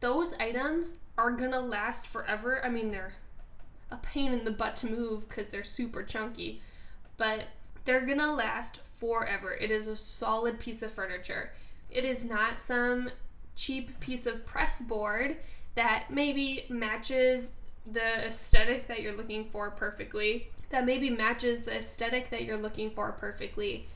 Those 0.00 0.34
items 0.34 0.96
are 1.16 1.30
gonna 1.30 1.60
last 1.60 2.06
forever. 2.06 2.64
I 2.64 2.68
mean, 2.68 2.90
they're 2.90 3.14
a 3.90 3.96
pain 3.96 4.32
in 4.32 4.44
the 4.44 4.50
butt 4.50 4.76
to 4.76 4.90
move 4.90 5.28
because 5.28 5.48
they're 5.48 5.64
super 5.64 6.02
chunky, 6.02 6.60
but 7.16 7.44
they're 7.84 8.04
gonna 8.04 8.32
last 8.32 8.84
forever. 8.86 9.54
It 9.54 9.70
is 9.70 9.86
a 9.86 9.96
solid 9.96 10.58
piece 10.58 10.82
of 10.82 10.92
furniture. 10.92 11.52
It 11.90 12.04
is 12.04 12.24
not 12.24 12.60
some 12.60 13.10
cheap 13.54 13.98
piece 14.00 14.26
of 14.26 14.44
press 14.44 14.82
board 14.82 15.38
that 15.74 16.08
maybe 16.10 16.66
matches 16.68 17.52
the 17.90 18.26
aesthetic 18.26 18.86
that 18.88 19.02
you're 19.02 19.16
looking 19.16 19.44
for 19.44 19.70
perfectly, 19.70 20.48
that 20.70 20.84
maybe 20.84 21.10
matches 21.10 21.62
the 21.62 21.78
aesthetic 21.78 22.30
that 22.30 22.44
you're 22.44 22.56
looking 22.56 22.90
for 22.90 23.12
perfectly, 23.12 23.86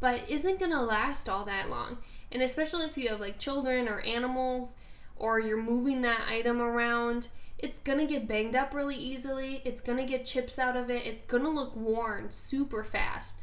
but 0.00 0.28
isn't 0.28 0.60
gonna 0.60 0.82
last 0.82 1.28
all 1.28 1.44
that 1.44 1.70
long. 1.70 1.98
And 2.30 2.42
especially 2.42 2.84
if 2.84 2.98
you 2.98 3.08
have 3.08 3.20
like 3.20 3.38
children 3.38 3.88
or 3.88 4.00
animals, 4.00 4.76
or 5.16 5.40
you're 5.40 5.60
moving 5.60 6.02
that 6.02 6.26
item 6.28 6.60
around, 6.60 7.28
it's 7.58 7.78
gonna 7.80 8.06
get 8.06 8.28
banged 8.28 8.54
up 8.54 8.72
really 8.72 8.96
easily. 8.96 9.62
It's 9.64 9.80
gonna 9.80 10.04
get 10.04 10.24
chips 10.24 10.58
out 10.58 10.76
of 10.76 10.90
it. 10.90 11.06
It's 11.06 11.22
gonna 11.22 11.48
look 11.48 11.74
worn 11.74 12.30
super 12.30 12.84
fast. 12.84 13.40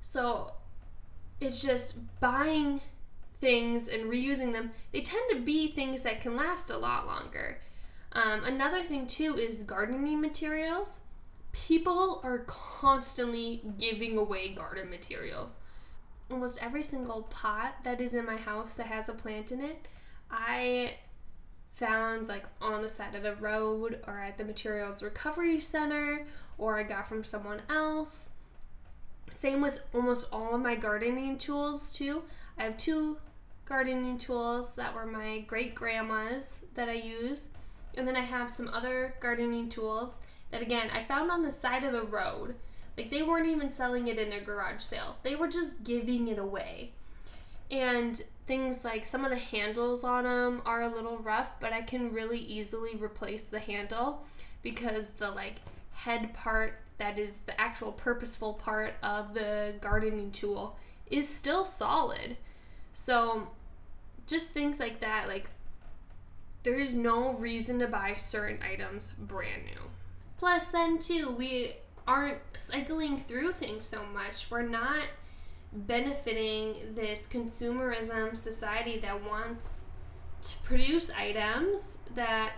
So 0.00 0.54
it's 1.40 1.60
just 1.62 1.98
buying 2.20 2.80
things 3.40 3.88
and 3.88 4.04
reusing 4.04 4.52
them. 4.52 4.70
They 4.92 5.02
tend 5.02 5.24
to 5.30 5.40
be 5.40 5.66
things 5.66 6.02
that 6.02 6.20
can 6.20 6.36
last 6.36 6.70
a 6.70 6.78
lot 6.78 7.06
longer. 7.06 7.58
Um, 8.12 8.44
another 8.44 8.82
thing, 8.84 9.06
too, 9.06 9.34
is 9.34 9.62
gardening 9.62 10.20
materials. 10.20 11.00
People 11.52 12.20
are 12.24 12.40
constantly 12.46 13.62
giving 13.78 14.16
away 14.18 14.48
garden 14.48 14.90
materials. 14.90 15.56
Almost 16.30 16.62
every 16.62 16.82
single 16.82 17.22
pot 17.24 17.76
that 17.84 18.00
is 18.00 18.14
in 18.14 18.24
my 18.24 18.36
house 18.36 18.76
that 18.76 18.86
has 18.86 19.08
a 19.08 19.14
plant 19.14 19.52
in 19.52 19.60
it, 19.60 19.86
I 20.30 20.94
found 21.72 22.28
like 22.28 22.46
on 22.60 22.82
the 22.82 22.88
side 22.88 23.14
of 23.14 23.22
the 23.22 23.34
road 23.36 23.98
or 24.06 24.20
at 24.20 24.36
the 24.36 24.44
materials 24.44 25.02
recovery 25.02 25.58
center 25.58 26.26
or 26.58 26.78
I 26.78 26.82
got 26.82 27.06
from 27.06 27.24
someone 27.24 27.62
else. 27.68 28.30
Same 29.34 29.60
with 29.60 29.80
almost 29.94 30.28
all 30.32 30.54
of 30.54 30.60
my 30.60 30.74
gardening 30.74 31.38
tools 31.38 31.96
too. 31.96 32.22
I 32.58 32.64
have 32.64 32.76
two 32.76 33.18
gardening 33.64 34.18
tools 34.18 34.74
that 34.76 34.94
were 34.94 35.06
my 35.06 35.40
great 35.40 35.74
grandma's 35.74 36.60
that 36.74 36.88
I 36.88 36.94
use. 36.94 37.48
And 37.96 38.06
then 38.06 38.16
I 38.16 38.20
have 38.20 38.50
some 38.50 38.68
other 38.68 39.14
gardening 39.20 39.68
tools 39.68 40.20
that 40.50 40.62
again 40.62 40.90
I 40.92 41.04
found 41.04 41.30
on 41.30 41.42
the 41.42 41.52
side 41.52 41.84
of 41.84 41.92
the 41.92 42.02
road. 42.02 42.54
Like 42.96 43.10
they 43.10 43.22
weren't 43.22 43.46
even 43.46 43.70
selling 43.70 44.08
it 44.08 44.18
in 44.18 44.30
their 44.30 44.40
garage 44.40 44.80
sale. 44.80 45.18
They 45.22 45.34
were 45.34 45.48
just 45.48 45.82
giving 45.82 46.28
it 46.28 46.38
away. 46.38 46.92
And 47.70 48.22
things 48.46 48.84
like 48.84 49.06
some 49.06 49.24
of 49.24 49.30
the 49.30 49.36
handles 49.36 50.04
on 50.04 50.24
them 50.24 50.62
are 50.66 50.82
a 50.82 50.88
little 50.88 51.18
rough, 51.18 51.58
but 51.60 51.72
I 51.72 51.80
can 51.80 52.12
really 52.12 52.38
easily 52.38 52.96
replace 52.96 53.48
the 53.48 53.60
handle 53.60 54.24
because 54.62 55.10
the 55.10 55.30
like 55.30 55.56
head 55.92 56.34
part 56.34 56.80
that 56.98 57.18
is 57.18 57.38
the 57.38 57.58
actual 57.60 57.92
purposeful 57.92 58.54
part 58.54 58.94
of 59.02 59.34
the 59.34 59.74
gardening 59.80 60.30
tool 60.30 60.76
is 61.10 61.28
still 61.28 61.64
solid. 61.64 62.36
So 62.92 63.48
just 64.26 64.48
things 64.48 64.78
like 64.78 65.00
that 65.00 65.26
like 65.28 65.48
there's 66.62 66.96
no 66.96 67.34
reason 67.34 67.78
to 67.80 67.86
buy 67.86 68.14
certain 68.16 68.58
items 68.62 69.14
brand 69.18 69.64
new. 69.64 69.82
Plus 70.38 70.68
then 70.68 70.98
too, 70.98 71.34
we 71.36 71.74
aren't 72.06 72.38
cycling 72.54 73.16
through 73.16 73.52
things 73.52 73.84
so 73.84 74.04
much. 74.12 74.50
We're 74.50 74.62
not 74.62 75.04
benefiting 75.72 76.94
this 76.94 77.26
consumerism 77.26 78.36
society 78.36 78.98
that 78.98 79.24
wants 79.28 79.86
to 80.42 80.56
produce 80.58 81.10
items 81.10 81.98
that 82.14 82.52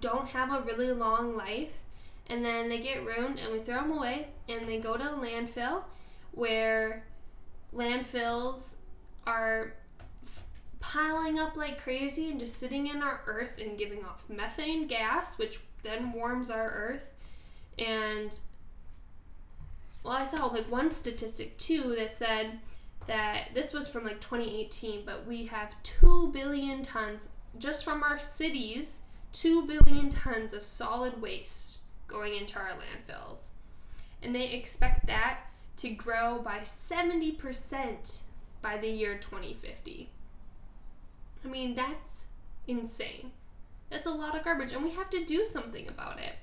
don't 0.00 0.28
have 0.30 0.52
a 0.52 0.62
really 0.62 0.92
long 0.92 1.36
life 1.36 1.82
and 2.28 2.44
then 2.44 2.68
they 2.68 2.78
get 2.78 3.04
ruined 3.04 3.38
and 3.38 3.52
we 3.52 3.58
throw 3.58 3.76
them 3.76 3.92
away 3.92 4.28
and 4.48 4.66
they 4.68 4.78
go 4.78 4.96
to 4.96 5.04
landfill 5.04 5.82
where 6.32 7.04
landfills 7.74 8.76
are 9.26 9.74
piling 10.80 11.38
up 11.38 11.56
like 11.56 11.80
crazy 11.82 12.30
and 12.30 12.40
just 12.40 12.56
sitting 12.56 12.86
in 12.86 13.02
our 13.02 13.20
earth 13.26 13.60
and 13.62 13.78
giving 13.78 14.04
off 14.04 14.24
methane 14.28 14.86
gas 14.86 15.38
which 15.38 15.58
then 15.82 16.12
warms 16.12 16.50
our 16.50 16.70
earth 16.70 17.12
and 17.78 18.38
well, 20.02 20.14
I 20.14 20.24
saw 20.24 20.46
like 20.46 20.70
one 20.70 20.90
statistic 20.90 21.56
too 21.58 21.94
that 21.98 22.12
said 22.12 22.58
that 23.06 23.48
this 23.54 23.72
was 23.72 23.88
from 23.88 24.04
like 24.04 24.20
2018, 24.20 25.02
but 25.04 25.26
we 25.26 25.46
have 25.46 25.80
2 25.82 26.30
billion 26.32 26.82
tons 26.82 27.28
just 27.58 27.84
from 27.84 28.02
our 28.02 28.18
cities, 28.18 29.02
2 29.32 29.66
billion 29.66 30.08
tons 30.08 30.52
of 30.52 30.64
solid 30.64 31.20
waste 31.20 31.80
going 32.06 32.34
into 32.34 32.58
our 32.58 32.70
landfills. 32.70 33.50
And 34.22 34.34
they 34.34 34.48
expect 34.50 35.06
that 35.06 35.40
to 35.76 35.90
grow 35.90 36.40
by 36.42 36.58
70% 36.60 38.22
by 38.62 38.76
the 38.76 38.88
year 38.88 39.16
2050. 39.18 40.10
I 41.44 41.48
mean, 41.48 41.74
that's 41.74 42.26
insane. 42.66 43.32
That's 43.88 44.06
a 44.06 44.12
lot 44.12 44.36
of 44.36 44.44
garbage, 44.44 44.72
and 44.72 44.84
we 44.84 44.90
have 44.90 45.10
to 45.10 45.24
do 45.24 45.44
something 45.44 45.88
about 45.88 46.20
it. 46.20 46.34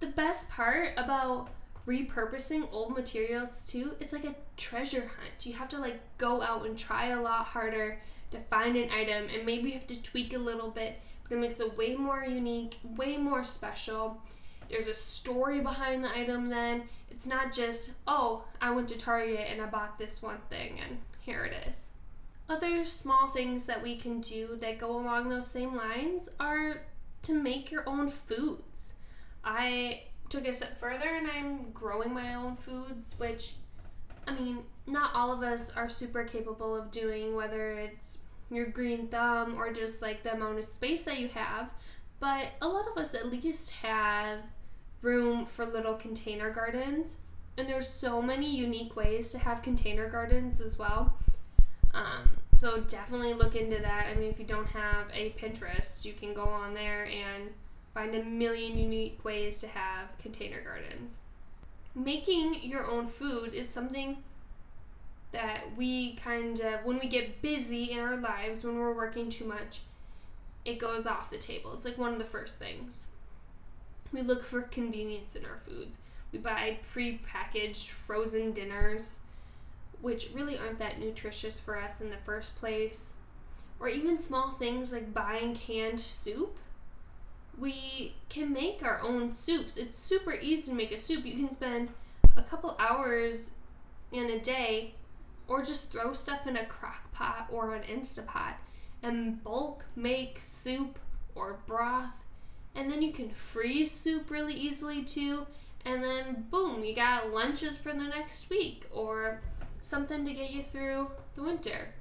The 0.00 0.08
best 0.08 0.50
part 0.50 0.92
about 0.96 1.50
repurposing 1.86 2.66
old 2.72 2.94
materials 2.94 3.66
too 3.66 3.94
it's 4.00 4.12
like 4.12 4.24
a 4.24 4.34
treasure 4.56 5.00
hunt 5.02 5.44
you 5.44 5.52
have 5.52 5.68
to 5.68 5.78
like 5.78 6.00
go 6.16 6.40
out 6.40 6.64
and 6.64 6.78
try 6.78 7.08
a 7.08 7.20
lot 7.20 7.44
harder 7.44 8.00
to 8.30 8.38
find 8.38 8.76
an 8.76 8.88
item 8.90 9.28
and 9.32 9.44
maybe 9.44 9.68
you 9.68 9.74
have 9.74 9.86
to 9.86 10.02
tweak 10.02 10.32
a 10.32 10.38
little 10.38 10.70
bit 10.70 10.98
but 11.22 11.36
it 11.36 11.38
makes 11.38 11.60
it 11.60 11.76
way 11.76 11.94
more 11.94 12.24
unique 12.24 12.78
way 12.96 13.18
more 13.18 13.44
special 13.44 14.18
there's 14.70 14.88
a 14.88 14.94
story 14.94 15.60
behind 15.60 16.02
the 16.02 16.16
item 16.16 16.48
then 16.48 16.82
it's 17.10 17.26
not 17.26 17.52
just 17.52 17.92
oh 18.06 18.42
i 18.62 18.70
went 18.70 18.88
to 18.88 18.96
target 18.96 19.46
and 19.50 19.60
i 19.60 19.66
bought 19.66 19.98
this 19.98 20.22
one 20.22 20.38
thing 20.48 20.80
and 20.80 20.96
here 21.20 21.44
it 21.44 21.68
is 21.68 21.90
other 22.48 22.84
small 22.84 23.26
things 23.28 23.64
that 23.64 23.82
we 23.82 23.96
can 23.96 24.20
do 24.20 24.56
that 24.56 24.78
go 24.78 24.96
along 24.96 25.28
those 25.28 25.50
same 25.50 25.74
lines 25.74 26.28
are 26.38 26.82
to 27.22 27.32
make 27.32 27.70
your 27.70 27.88
own 27.88 28.08
foods 28.08 28.94
i 29.44 30.02
took 30.34 30.46
it 30.46 30.50
a 30.50 30.54
step 30.54 30.76
further 30.76 31.14
and 31.14 31.28
I'm 31.28 31.70
growing 31.70 32.12
my 32.12 32.34
own 32.34 32.56
foods, 32.56 33.14
which, 33.18 33.52
I 34.26 34.32
mean, 34.32 34.58
not 34.86 35.12
all 35.14 35.32
of 35.32 35.42
us 35.42 35.70
are 35.76 35.88
super 35.88 36.24
capable 36.24 36.74
of 36.74 36.90
doing, 36.90 37.36
whether 37.36 37.72
it's 37.72 38.18
your 38.50 38.66
green 38.66 39.08
thumb 39.08 39.54
or 39.56 39.72
just 39.72 40.02
like 40.02 40.22
the 40.22 40.34
amount 40.34 40.58
of 40.58 40.64
space 40.64 41.04
that 41.04 41.18
you 41.18 41.28
have. 41.28 41.72
But 42.18 42.48
a 42.62 42.68
lot 42.68 42.86
of 42.88 42.98
us 42.98 43.14
at 43.14 43.30
least 43.30 43.74
have 43.76 44.40
room 45.02 45.46
for 45.46 45.64
little 45.66 45.94
container 45.94 46.50
gardens. 46.50 47.16
And 47.56 47.68
there's 47.68 47.88
so 47.88 48.20
many 48.20 48.52
unique 48.52 48.96
ways 48.96 49.30
to 49.30 49.38
have 49.38 49.62
container 49.62 50.08
gardens 50.08 50.60
as 50.60 50.78
well. 50.78 51.16
Um, 51.94 52.28
so 52.54 52.80
definitely 52.80 53.34
look 53.34 53.56
into 53.56 53.80
that. 53.80 54.08
I 54.10 54.14
mean, 54.18 54.30
if 54.30 54.38
you 54.38 54.44
don't 54.44 54.68
have 54.70 55.06
a 55.12 55.30
Pinterest, 55.30 56.04
you 56.04 56.12
can 56.12 56.34
go 56.34 56.44
on 56.44 56.74
there 56.74 57.06
and 57.06 57.50
Find 57.94 58.12
a 58.16 58.24
million 58.24 58.76
unique 58.76 59.24
ways 59.24 59.58
to 59.58 59.68
have 59.68 60.18
container 60.18 60.60
gardens. 60.60 61.20
Making 61.94 62.60
your 62.64 62.84
own 62.90 63.06
food 63.06 63.54
is 63.54 63.68
something 63.68 64.16
that 65.30 65.60
we 65.76 66.14
kind 66.16 66.58
of, 66.58 66.84
when 66.84 66.98
we 66.98 67.06
get 67.06 67.40
busy 67.40 67.92
in 67.92 68.00
our 68.00 68.16
lives, 68.16 68.64
when 68.64 68.76
we're 68.76 68.94
working 68.94 69.30
too 69.30 69.44
much, 69.44 69.82
it 70.64 70.80
goes 70.80 71.06
off 71.06 71.30
the 71.30 71.38
table. 71.38 71.72
It's 71.72 71.84
like 71.84 71.96
one 71.96 72.12
of 72.12 72.18
the 72.18 72.24
first 72.24 72.58
things. 72.58 73.12
We 74.12 74.22
look 74.22 74.42
for 74.42 74.62
convenience 74.62 75.36
in 75.36 75.44
our 75.44 75.58
foods. 75.58 75.98
We 76.32 76.40
buy 76.40 76.78
pre-packaged 76.90 77.90
frozen 77.90 78.50
dinners, 78.50 79.20
which 80.04 80.30
really 80.34 80.58
aren't 80.58 80.78
that 80.78 81.00
nutritious 81.00 81.58
for 81.58 81.76
us 81.76 82.00
in 82.00 82.10
the 82.10 82.16
first 82.18 82.56
place. 82.56 83.14
Or 83.80 83.88
even 83.88 84.18
small 84.18 84.50
things 84.52 84.92
like 84.92 85.12
buying 85.12 85.54
canned 85.54 86.00
soup 86.00 86.58
we 87.58 88.14
can 88.28 88.52
make 88.52 88.82
our 88.82 89.00
own 89.00 89.32
soups. 89.32 89.76
It's 89.76 89.96
super 89.96 90.32
easy 90.32 90.70
to 90.70 90.76
make 90.76 90.92
a 90.92 90.98
soup. 90.98 91.24
You 91.24 91.36
can 91.36 91.50
spend 91.50 91.90
a 92.36 92.42
couple 92.42 92.76
hours 92.78 93.52
in 94.12 94.30
a 94.30 94.40
day 94.40 94.94
or 95.46 95.62
just 95.62 95.92
throw 95.92 96.12
stuff 96.12 96.46
in 96.46 96.56
a 96.56 96.64
crock 96.66 97.12
pot 97.12 97.46
or 97.50 97.74
an 97.74 97.82
Instapot 97.82 98.54
and 99.02 99.42
bulk 99.44 99.84
make 99.94 100.38
soup 100.38 100.98
or 101.34 101.60
broth. 101.66 102.24
And 102.74 102.90
then 102.90 103.02
you 103.02 103.12
can 103.12 103.30
freeze 103.30 103.90
soup 103.90 104.30
really 104.30 104.54
easily 104.54 105.02
too. 105.04 105.46
And 105.84 106.02
then 106.02 106.46
boom, 106.50 106.82
you 106.82 106.94
got 106.94 107.30
lunches 107.30 107.76
for 107.76 107.92
the 107.92 108.04
next 108.04 108.48
week 108.50 108.86
or 108.90 109.42
something 109.84 110.24
to 110.24 110.32
get 110.32 110.50
you 110.50 110.62
through 110.62 111.10
the 111.34 111.42
winter. 111.42 111.94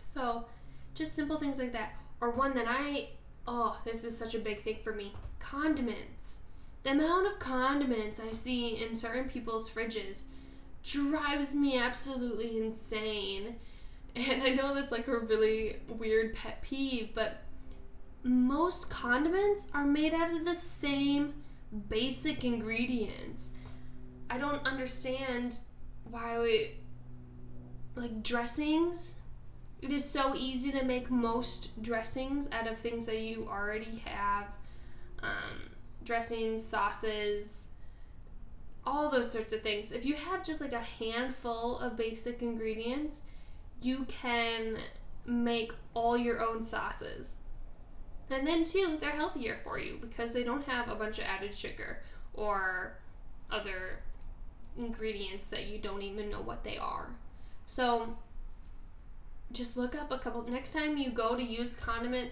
So, 0.00 0.46
just 0.94 1.14
simple 1.14 1.36
things 1.36 1.58
like 1.58 1.72
that. 1.72 1.94
Or 2.20 2.30
one 2.30 2.54
that 2.54 2.66
I 2.68 3.08
oh, 3.46 3.80
this 3.84 4.04
is 4.04 4.16
such 4.16 4.34
a 4.34 4.38
big 4.38 4.58
thing 4.58 4.78
for 4.82 4.92
me. 4.92 5.12
Condiments. 5.38 6.38
the 6.82 6.92
amount 6.92 7.26
of 7.26 7.38
condiments 7.38 8.20
I 8.20 8.32
see 8.32 8.82
in 8.82 8.94
certain 8.94 9.28
people's 9.28 9.68
fridges 9.68 10.24
drives 10.82 11.54
me 11.54 11.78
absolutely 11.78 12.56
insane. 12.58 13.56
And 14.16 14.42
I 14.42 14.50
know 14.50 14.74
that's 14.74 14.92
like 14.92 15.08
a 15.08 15.18
really 15.18 15.76
weird 15.88 16.34
pet 16.34 16.62
peeve, 16.62 17.10
but 17.14 17.42
most 18.22 18.90
condiments 18.90 19.68
are 19.72 19.84
made 19.84 20.12
out 20.14 20.32
of 20.32 20.44
the 20.44 20.54
same 20.54 21.34
basic 21.88 22.44
ingredients. 22.44 23.52
I 24.28 24.38
don't 24.38 24.66
understand 24.66 25.60
why 26.10 26.38
we 26.38 26.72
like 27.94 28.22
dressings. 28.22 29.16
It 29.82 29.92
is 29.92 30.04
so 30.04 30.34
easy 30.36 30.70
to 30.72 30.84
make 30.84 31.10
most 31.10 31.82
dressings 31.82 32.48
out 32.52 32.66
of 32.66 32.78
things 32.78 33.06
that 33.06 33.20
you 33.20 33.48
already 33.50 34.02
have. 34.04 34.54
Um, 35.22 35.70
dressings, 36.04 36.64
sauces, 36.64 37.68
all 38.84 39.10
those 39.10 39.30
sorts 39.30 39.52
of 39.52 39.62
things. 39.62 39.92
If 39.92 40.04
you 40.04 40.14
have 40.14 40.44
just 40.44 40.60
like 40.60 40.72
a 40.72 40.78
handful 40.78 41.78
of 41.78 41.96
basic 41.96 42.42
ingredients, 42.42 43.22
you 43.82 44.04
can 44.06 44.78
make 45.26 45.72
all 45.94 46.16
your 46.16 46.44
own 46.44 46.64
sauces. 46.64 47.36
And 48.30 48.46
then, 48.46 48.64
too, 48.64 48.96
they're 49.00 49.10
healthier 49.10 49.58
for 49.64 49.78
you 49.78 49.98
because 50.00 50.32
they 50.32 50.44
don't 50.44 50.64
have 50.64 50.88
a 50.90 50.94
bunch 50.94 51.18
of 51.18 51.24
added 51.24 51.54
sugar 51.54 52.02
or 52.34 52.98
other 53.50 54.00
ingredients 54.78 55.48
that 55.50 55.66
you 55.66 55.78
don't 55.78 56.02
even 56.02 56.30
know 56.30 56.40
what 56.40 56.64
they 56.64 56.78
are. 56.78 57.10
So, 57.66 58.16
just 59.52 59.76
look 59.76 59.94
up 59.94 60.10
a 60.10 60.18
couple. 60.18 60.42
Next 60.42 60.72
time 60.72 60.96
you 60.96 61.10
go 61.10 61.34
to 61.36 61.42
use 61.42 61.74
condiment, 61.74 62.30